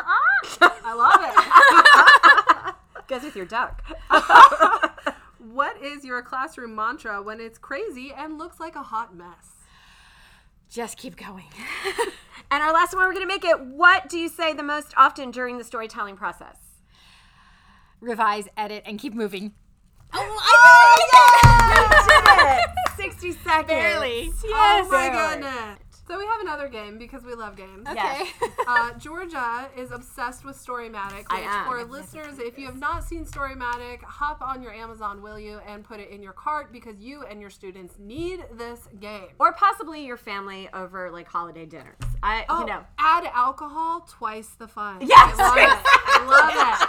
I 0.60 0.94
love 0.94 1.20
it. 2.68 2.74
goes 3.08 3.22
with 3.22 3.36
your 3.36 3.46
duck. 3.46 3.82
what 5.38 5.80
is 5.82 6.04
your 6.04 6.22
classroom 6.22 6.74
mantra 6.74 7.20
when 7.22 7.40
it's 7.40 7.58
crazy 7.58 8.12
and 8.16 8.38
looks 8.38 8.58
like 8.60 8.76
a 8.76 8.82
hot 8.82 9.14
mess? 9.14 9.50
Just 10.74 10.98
keep 10.98 11.16
going. 11.16 11.46
And 12.50 12.62
our 12.62 12.72
last 12.72 12.94
one, 12.94 13.04
we're 13.08 13.14
gonna 13.14 13.26
make 13.26 13.44
it. 13.44 13.58
What 13.58 14.08
do 14.08 14.16
you 14.16 14.28
say 14.28 14.52
the 14.52 14.62
most 14.62 14.92
often 14.96 15.32
during 15.32 15.58
the 15.58 15.64
storytelling 15.64 16.14
process? 16.14 16.56
Revise, 18.00 18.46
edit, 18.56 18.84
and 18.86 18.96
keep 18.96 19.12
moving. 19.12 19.54
Oh, 20.12 20.20
oh 20.20 20.96
you 21.00 21.86
did 22.06 22.46
it! 22.46 22.70
Sixty 22.96 23.32
seconds. 23.32 23.66
Barely. 23.66 24.26
Yes. 24.26 24.44
oh 24.44 24.88
my 24.88 25.08
goodness. 25.08 25.78
So 26.06 26.18
we 26.18 26.26
have 26.26 26.40
another 26.42 26.68
game 26.68 26.98
because 26.98 27.24
we 27.24 27.34
love 27.34 27.56
games. 27.56 27.86
Okay. 27.88 27.94
Yes. 27.94 28.32
Uh, 28.66 28.92
Georgia 28.94 29.68
is 29.76 29.90
obsessed 29.90 30.42
with 30.42 30.56
Storymatic. 30.56 31.18
Which 31.18 31.26
I 31.28 31.40
am. 31.40 31.66
For 31.66 31.84
listeners, 31.84 32.38
if 32.38 32.58
you 32.58 32.64
have 32.64 32.78
not 32.78 33.04
seen 33.04 33.26
Storymatic, 33.26 34.02
hop 34.02 34.40
on 34.40 34.62
your 34.62 34.72
Amazon, 34.72 35.20
will 35.20 35.38
you, 35.38 35.60
and 35.66 35.84
put 35.84 36.00
it 36.00 36.08
in 36.08 36.22
your 36.22 36.32
cart 36.32 36.72
because 36.72 36.98
you 36.98 37.24
and 37.24 37.42
your 37.42 37.50
students 37.50 37.96
need 37.98 38.42
this 38.56 38.88
game. 39.00 39.26
Or 39.38 39.52
possibly 39.52 40.04
your 40.06 40.16
family 40.16 40.70
over 40.72 41.10
like 41.10 41.28
holiday 41.28 41.66
dinners. 41.66 41.98
I, 42.22 42.46
Oh, 42.48 42.60
you 42.60 42.66
know, 42.66 42.80
add 42.98 43.28
alcohol, 43.34 44.08
twice 44.10 44.48
the 44.58 44.66
fun. 44.66 45.06
Yes. 45.06 45.36
I 45.38 45.44
love 45.44 45.58
it. 45.58 46.88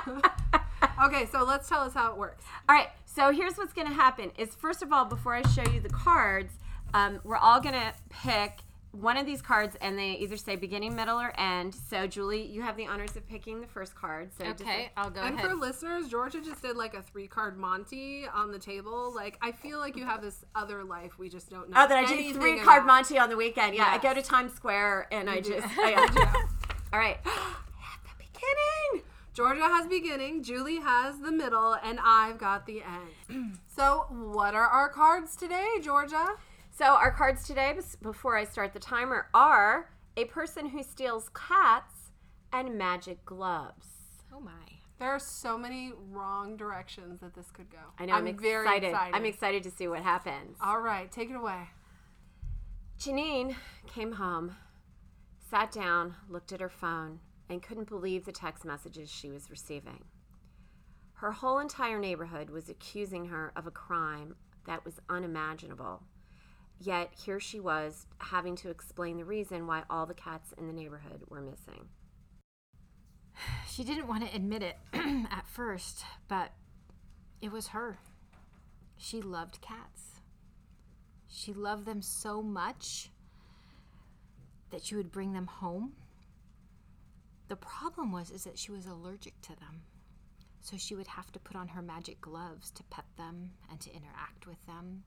I 0.00 0.06
love 0.08 0.22
it. 0.24 1.04
okay, 1.04 1.26
so 1.30 1.44
let's 1.44 1.68
tell 1.68 1.82
us 1.82 1.92
how 1.92 2.10
it 2.10 2.16
works. 2.16 2.42
All 2.70 2.74
right. 2.74 2.88
So 3.04 3.30
here's 3.32 3.56
what's 3.58 3.74
going 3.74 3.86
to 3.88 3.92
happen: 3.94 4.32
is 4.38 4.54
first 4.54 4.82
of 4.82 4.92
all, 4.94 5.04
before 5.04 5.34
I 5.34 5.42
show 5.48 5.64
you 5.70 5.80
the 5.80 5.90
cards, 5.90 6.54
um, 6.94 7.20
we're 7.24 7.36
all 7.36 7.60
going 7.60 7.74
to 7.74 7.92
pick 8.10 8.58
one 8.92 9.16
of 9.16 9.24
these 9.24 9.40
cards, 9.40 9.74
and 9.80 9.98
they 9.98 10.10
either 10.12 10.36
say 10.36 10.54
beginning, 10.54 10.94
middle, 10.94 11.18
or 11.18 11.32
end. 11.40 11.74
So 11.74 12.06
Julie, 12.06 12.44
you 12.44 12.60
have 12.60 12.76
the 12.76 12.86
honors 12.86 13.16
of 13.16 13.26
picking 13.26 13.62
the 13.62 13.66
first 13.66 13.94
card. 13.94 14.30
So 14.36 14.44
just 14.44 14.60
Okay, 14.60 14.90
I'll 14.98 15.08
go 15.08 15.22
And 15.22 15.34
ahead. 15.36 15.48
for 15.50 15.56
listeners, 15.56 16.08
Georgia 16.08 16.42
just 16.42 16.60
did 16.60 16.76
like 16.76 16.92
a 16.92 17.00
three 17.00 17.26
card 17.26 17.56
Monte 17.56 18.26
on 18.34 18.50
the 18.52 18.58
table. 18.58 19.10
Like, 19.14 19.38
I 19.40 19.50
feel 19.52 19.78
like 19.78 19.96
you 19.96 20.04
have 20.04 20.20
this 20.20 20.44
other 20.54 20.84
life 20.84 21.18
we 21.18 21.30
just 21.30 21.48
don't 21.48 21.70
know. 21.70 21.82
Oh, 21.82 21.88
that 21.88 21.96
I 21.96 22.04
do 22.04 22.12
anything 22.12 22.34
three 22.40 22.58
card 22.60 22.82
about. 22.82 22.86
Monte 22.86 23.18
on 23.18 23.30
the 23.30 23.36
weekend. 23.36 23.74
Yeah, 23.74 23.86
I 23.86 23.96
go 23.96 24.12
to 24.12 24.20
Times 24.20 24.52
Square 24.52 25.08
and 25.10 25.30
I 25.30 25.40
do. 25.40 25.54
just. 25.54 25.66
oh, 25.78 25.88
yeah. 25.88 26.32
All 26.92 26.98
right. 26.98 27.16
At 27.24 28.00
the 28.04 28.10
beginning. 28.18 29.06
Georgia 29.32 29.62
has 29.62 29.86
beginning, 29.86 30.42
Julie 30.42 30.80
has 30.80 31.18
the 31.20 31.32
middle, 31.32 31.74
and 31.82 31.98
I've 32.04 32.36
got 32.36 32.66
the 32.66 32.82
end. 33.30 33.56
so, 33.74 34.04
what 34.10 34.54
are 34.54 34.66
our 34.66 34.90
cards 34.90 35.34
today, 35.36 35.66
Georgia? 35.82 36.34
So 36.74 36.86
our 36.86 37.12
cards 37.12 37.46
today, 37.46 37.78
before 38.00 38.34
I 38.34 38.44
start 38.44 38.72
the 38.72 38.78
timer, 38.78 39.28
are 39.34 39.90
a 40.16 40.24
person 40.24 40.70
who 40.70 40.82
steals 40.82 41.28
cats 41.34 42.12
and 42.50 42.78
magic 42.78 43.22
gloves. 43.26 43.86
oh 44.34 44.40
my. 44.40 44.50
There 44.98 45.10
are 45.10 45.18
so 45.18 45.58
many 45.58 45.92
wrong 46.10 46.56
directions 46.56 47.20
that 47.20 47.34
this 47.34 47.50
could 47.50 47.70
go. 47.70 47.78
I 47.98 48.06
know. 48.06 48.14
I'm, 48.14 48.38
very 48.38 48.64
excited. 48.64 48.90
excited. 48.90 49.14
I'm 49.14 49.24
excited 49.26 49.62
to 49.64 49.70
see 49.70 49.86
what 49.86 50.02
happens. 50.02 50.56
All 50.62 50.80
right, 50.80 51.12
take 51.12 51.28
it 51.28 51.36
away. 51.36 51.68
Janine 52.98 53.54
came 53.86 54.12
home, 54.12 54.56
sat 55.50 55.72
down, 55.72 56.14
looked 56.28 56.52
at 56.52 56.60
her 56.60 56.70
phone, 56.70 57.18
and 57.50 57.62
couldn't 57.62 57.88
believe 57.88 58.24
the 58.24 58.32
text 58.32 58.64
messages 58.64 59.10
she 59.10 59.28
was 59.28 59.50
receiving. 59.50 60.04
Her 61.14 61.32
whole 61.32 61.58
entire 61.58 61.98
neighborhood 61.98 62.48
was 62.48 62.70
accusing 62.70 63.26
her 63.26 63.52
of 63.56 63.66
a 63.66 63.70
crime 63.70 64.36
that 64.66 64.84
was 64.86 65.00
unimaginable. 65.10 66.04
Yet 66.84 67.12
here 67.14 67.38
she 67.38 67.60
was 67.60 68.06
having 68.18 68.56
to 68.56 68.68
explain 68.68 69.16
the 69.16 69.24
reason 69.24 69.68
why 69.68 69.84
all 69.88 70.04
the 70.04 70.14
cats 70.14 70.52
in 70.58 70.66
the 70.66 70.72
neighborhood 70.72 71.22
were 71.28 71.40
missing. 71.40 71.88
She 73.68 73.84
didn't 73.84 74.08
want 74.08 74.28
to 74.28 74.36
admit 74.36 74.62
it 74.62 74.76
at 74.92 75.46
first, 75.46 76.04
but 76.28 76.52
it 77.40 77.50
was 77.50 77.68
her. 77.68 77.98
She 78.98 79.22
loved 79.22 79.60
cats. 79.60 80.20
She 81.28 81.54
loved 81.54 81.86
them 81.86 82.02
so 82.02 82.42
much 82.42 83.10
that 84.70 84.84
she 84.84 84.94
would 84.94 85.12
bring 85.12 85.32
them 85.32 85.46
home. 85.46 85.92
The 87.48 87.56
problem 87.56 88.12
was 88.12 88.30
is 88.30 88.44
that 88.44 88.58
she 88.58 88.72
was 88.72 88.86
allergic 88.86 89.40
to 89.42 89.56
them. 89.56 89.82
So 90.60 90.76
she 90.76 90.94
would 90.94 91.06
have 91.06 91.32
to 91.32 91.38
put 91.38 91.56
on 91.56 91.68
her 91.68 91.82
magic 91.82 92.20
gloves 92.20 92.70
to 92.72 92.82
pet 92.84 93.06
them 93.16 93.52
and 93.70 93.80
to 93.80 93.90
interact 93.94 94.46
with 94.46 94.64
them. 94.66 95.04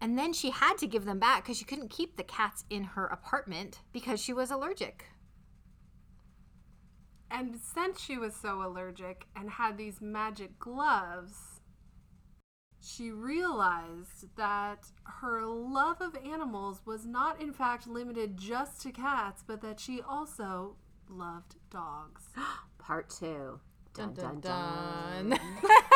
And 0.00 0.18
then 0.18 0.32
she 0.32 0.50
had 0.50 0.78
to 0.78 0.86
give 0.86 1.04
them 1.04 1.18
back 1.18 1.44
because 1.44 1.58
she 1.58 1.64
couldn't 1.64 1.90
keep 1.90 2.16
the 2.16 2.22
cats 2.22 2.64
in 2.70 2.84
her 2.84 3.06
apartment 3.06 3.80
because 3.92 4.20
she 4.20 4.32
was 4.32 4.50
allergic. 4.50 5.06
And 7.30 7.56
since 7.60 8.00
she 8.00 8.16
was 8.16 8.34
so 8.34 8.62
allergic 8.62 9.26
and 9.36 9.50
had 9.50 9.76
these 9.76 10.00
magic 10.00 10.58
gloves, 10.58 11.60
she 12.80 13.10
realized 13.10 14.34
that 14.36 14.86
her 15.04 15.44
love 15.44 16.00
of 16.00 16.16
animals 16.24 16.80
was 16.86 17.06
not, 17.06 17.40
in 17.40 17.52
fact, 17.52 17.86
limited 17.86 18.36
just 18.36 18.80
to 18.80 18.90
cats, 18.90 19.44
but 19.46 19.60
that 19.60 19.78
she 19.78 20.00
also 20.00 20.76
loved 21.08 21.56
dogs. 21.70 22.22
Part 22.78 23.10
two. 23.10 23.60
Dun 23.92 24.14
dun 24.14 24.40
dun. 24.40 25.30
That 25.30 25.40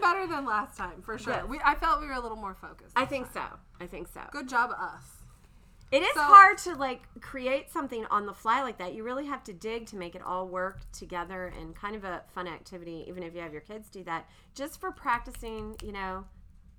better 0.00 0.26
than 0.26 0.44
last 0.44 0.76
time, 0.76 1.02
for 1.02 1.18
sure. 1.18 1.34
Yes. 1.34 1.44
We, 1.48 1.60
I 1.64 1.74
felt 1.74 2.00
we 2.00 2.06
were 2.06 2.12
a 2.14 2.20
little 2.20 2.36
more 2.36 2.54
focused. 2.54 2.92
I 2.96 3.04
think 3.04 3.28
so. 3.32 3.42
I 3.80 3.86
think 3.86 4.08
so. 4.08 4.20
Good 4.32 4.48
job, 4.48 4.70
us. 4.70 5.04
It 5.92 6.02
is 6.02 6.14
So- 6.14 6.22
hard 6.22 6.56
to 6.58 6.74
like 6.76 7.02
create 7.20 7.70
something 7.70 8.04
on 8.06 8.24
the 8.26 8.32
fly 8.32 8.62
like 8.62 8.78
that. 8.78 8.94
You 8.94 9.02
really 9.02 9.26
have 9.26 9.42
to 9.44 9.52
dig 9.52 9.86
to 9.86 9.96
make 9.96 10.14
it 10.14 10.22
all 10.22 10.46
work 10.46 10.80
together 10.92 11.52
and 11.58 11.74
kind 11.74 11.96
of 11.96 12.04
a 12.04 12.22
fun 12.32 12.46
activity, 12.46 13.04
even 13.08 13.22
if 13.24 13.34
you 13.34 13.40
have 13.40 13.52
your 13.52 13.60
kids 13.62 13.88
do 13.90 14.04
that, 14.04 14.28
just 14.54 14.80
for 14.80 14.92
practicing, 14.92 15.76
you 15.82 15.90
know, 15.92 16.24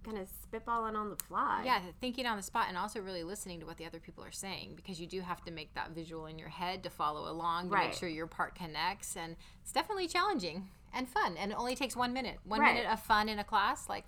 kind 0.04 0.18
of 0.18 0.28
spitballing 0.30 0.96
on 0.96 1.10
the 1.10 1.16
fly. 1.16 1.62
Yeah, 1.66 1.80
thinking 2.00 2.26
on 2.26 2.38
the 2.38 2.44
spot 2.44 2.66
and 2.70 2.78
also 2.78 3.00
really 3.00 3.24
listening 3.24 3.60
to 3.60 3.66
what 3.66 3.78
the 3.78 3.86
other 3.86 4.00
people 4.00 4.24
are 4.24 4.32
saying 4.32 4.74
because 4.76 5.00
you 5.00 5.08
do 5.08 5.22
have 5.22 5.44
to 5.46 5.52
make 5.52 5.74
that 5.76 5.92
visual 5.92 6.26
in 6.26 6.40
your 6.40 6.50
head 6.50 6.84
to 6.84 6.90
follow 6.90 7.30
along 7.32 7.70
to 7.70 7.76
Right. 7.76 7.90
make 7.90 7.98
sure 7.98 8.10
your 8.10 8.28
part 8.28 8.56
connects. 8.56 9.16
And 9.16 9.36
it's 9.62 9.72
definitely 9.72 10.08
challenging 10.08 10.70
and 10.94 11.08
fun. 11.08 11.38
And 11.38 11.52
it 11.52 11.56
only 11.58 11.76
takes 11.76 11.96
one 11.96 12.14
minute. 12.14 12.40
One 12.44 12.60
Right. 12.62 12.74
minute 12.76 12.92
of 12.92 13.00
fun 13.02 13.30
in 13.30 13.40
a 13.40 13.44
class. 13.44 13.88
Like, 13.90 14.06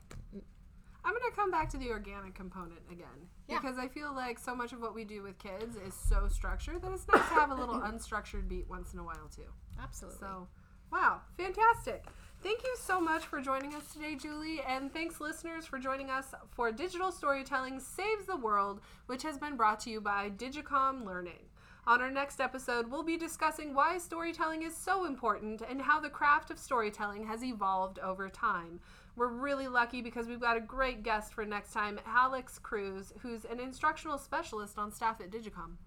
I'm 1.05 1.11
going 1.11 1.29
to 1.29 1.35
come 1.35 1.51
back 1.51 1.69
to 1.71 1.77
the 1.77 1.89
organic 1.89 2.33
component 2.33 2.79
again. 2.91 3.29
Yeah. 3.47 3.59
Because 3.59 3.77
I 3.77 3.87
feel 3.89 4.13
like 4.13 4.39
so 4.39 4.55
much 4.55 4.71
of 4.73 4.79
what 4.81 4.95
we 4.95 5.03
do 5.03 5.21
with 5.21 5.37
kids 5.37 5.75
is 5.75 5.93
so 5.93 6.27
structured 6.29 6.81
that 6.81 6.91
it's 6.91 7.05
nice 7.07 7.27
to 7.27 7.33
have 7.35 7.51
a 7.51 7.55
little 7.55 7.75
unstructured 7.81 8.47
beat 8.47 8.69
once 8.69 8.93
in 8.93 8.99
a 8.99 9.03
while, 9.03 9.29
too. 9.35 9.43
absolutely. 9.81 10.19
So, 10.19 10.47
wow, 10.91 11.21
fantastic. 11.37 12.05
Thank 12.43 12.63
you 12.63 12.75
so 12.77 12.99
much 12.99 13.23
for 13.23 13.39
joining 13.39 13.73
us 13.73 13.93
today, 13.93 14.15
Julie. 14.15 14.59
And 14.67 14.91
thanks, 14.91 15.21
listeners, 15.21 15.65
for 15.65 15.79
joining 15.79 16.09
us 16.09 16.33
for 16.51 16.73
Digital 16.73 17.09
Storytelling 17.09 17.79
Saves 17.79 18.25
the 18.25 18.35
World, 18.35 18.81
which 19.05 19.23
has 19.23 19.37
been 19.37 19.55
brought 19.55 19.79
to 19.81 19.89
you 19.89 20.01
by 20.01 20.29
Digicom 20.29 21.05
Learning. 21.05 21.39
On 21.87 22.01
our 22.01 22.11
next 22.11 22.41
episode, 22.41 22.91
we'll 22.91 23.01
be 23.01 23.15
discussing 23.15 23.73
why 23.73 23.97
storytelling 23.97 24.63
is 24.63 24.75
so 24.75 25.05
important 25.05 25.61
and 25.61 25.81
how 25.81 26.01
the 26.01 26.09
craft 26.09 26.51
of 26.51 26.59
storytelling 26.59 27.25
has 27.25 27.45
evolved 27.45 27.97
over 27.99 28.27
time. 28.27 28.81
We're 29.15 29.27
really 29.27 29.69
lucky 29.69 30.01
because 30.01 30.27
we've 30.27 30.41
got 30.41 30.57
a 30.57 30.61
great 30.61 31.01
guest 31.01 31.33
for 31.33 31.45
next 31.45 31.71
time, 31.71 31.97
Alex 32.05 32.59
Cruz, 32.59 33.13
who's 33.21 33.45
an 33.45 33.61
instructional 33.61 34.17
specialist 34.17 34.77
on 34.77 34.91
staff 34.91 35.21
at 35.21 35.31
Digicom. 35.31 35.77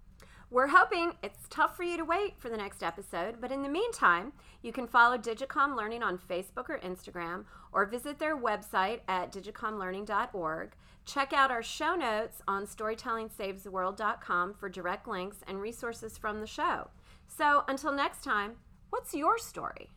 We're 0.49 0.67
hoping 0.67 1.11
it's 1.21 1.45
tough 1.49 1.75
for 1.75 1.83
you 1.83 1.97
to 1.97 2.05
wait 2.05 2.39
for 2.39 2.47
the 2.47 2.55
next 2.55 2.81
episode, 2.81 3.41
but 3.41 3.51
in 3.51 3.63
the 3.63 3.69
meantime, 3.69 4.31
you 4.61 4.71
can 4.71 4.87
follow 4.87 5.17
Digicom 5.17 5.75
Learning 5.75 6.01
on 6.01 6.17
Facebook 6.17 6.69
or 6.69 6.79
Instagram, 6.79 7.43
or 7.73 7.85
visit 7.85 8.17
their 8.17 8.37
website 8.37 9.01
at 9.09 9.33
digicomlearning.org. 9.33 10.71
Check 11.05 11.33
out 11.33 11.51
our 11.51 11.63
show 11.63 11.95
notes 11.95 12.41
on 12.47 12.65
storytellingsavestheworld.com 12.65 14.53
for 14.53 14.69
direct 14.69 15.05
links 15.05 15.37
and 15.47 15.59
resources 15.59 16.17
from 16.17 16.39
the 16.39 16.47
show. 16.47 16.91
So 17.27 17.65
until 17.67 17.91
next 17.91 18.23
time, 18.23 18.55
what's 18.89 19.13
your 19.13 19.37
story? 19.37 19.89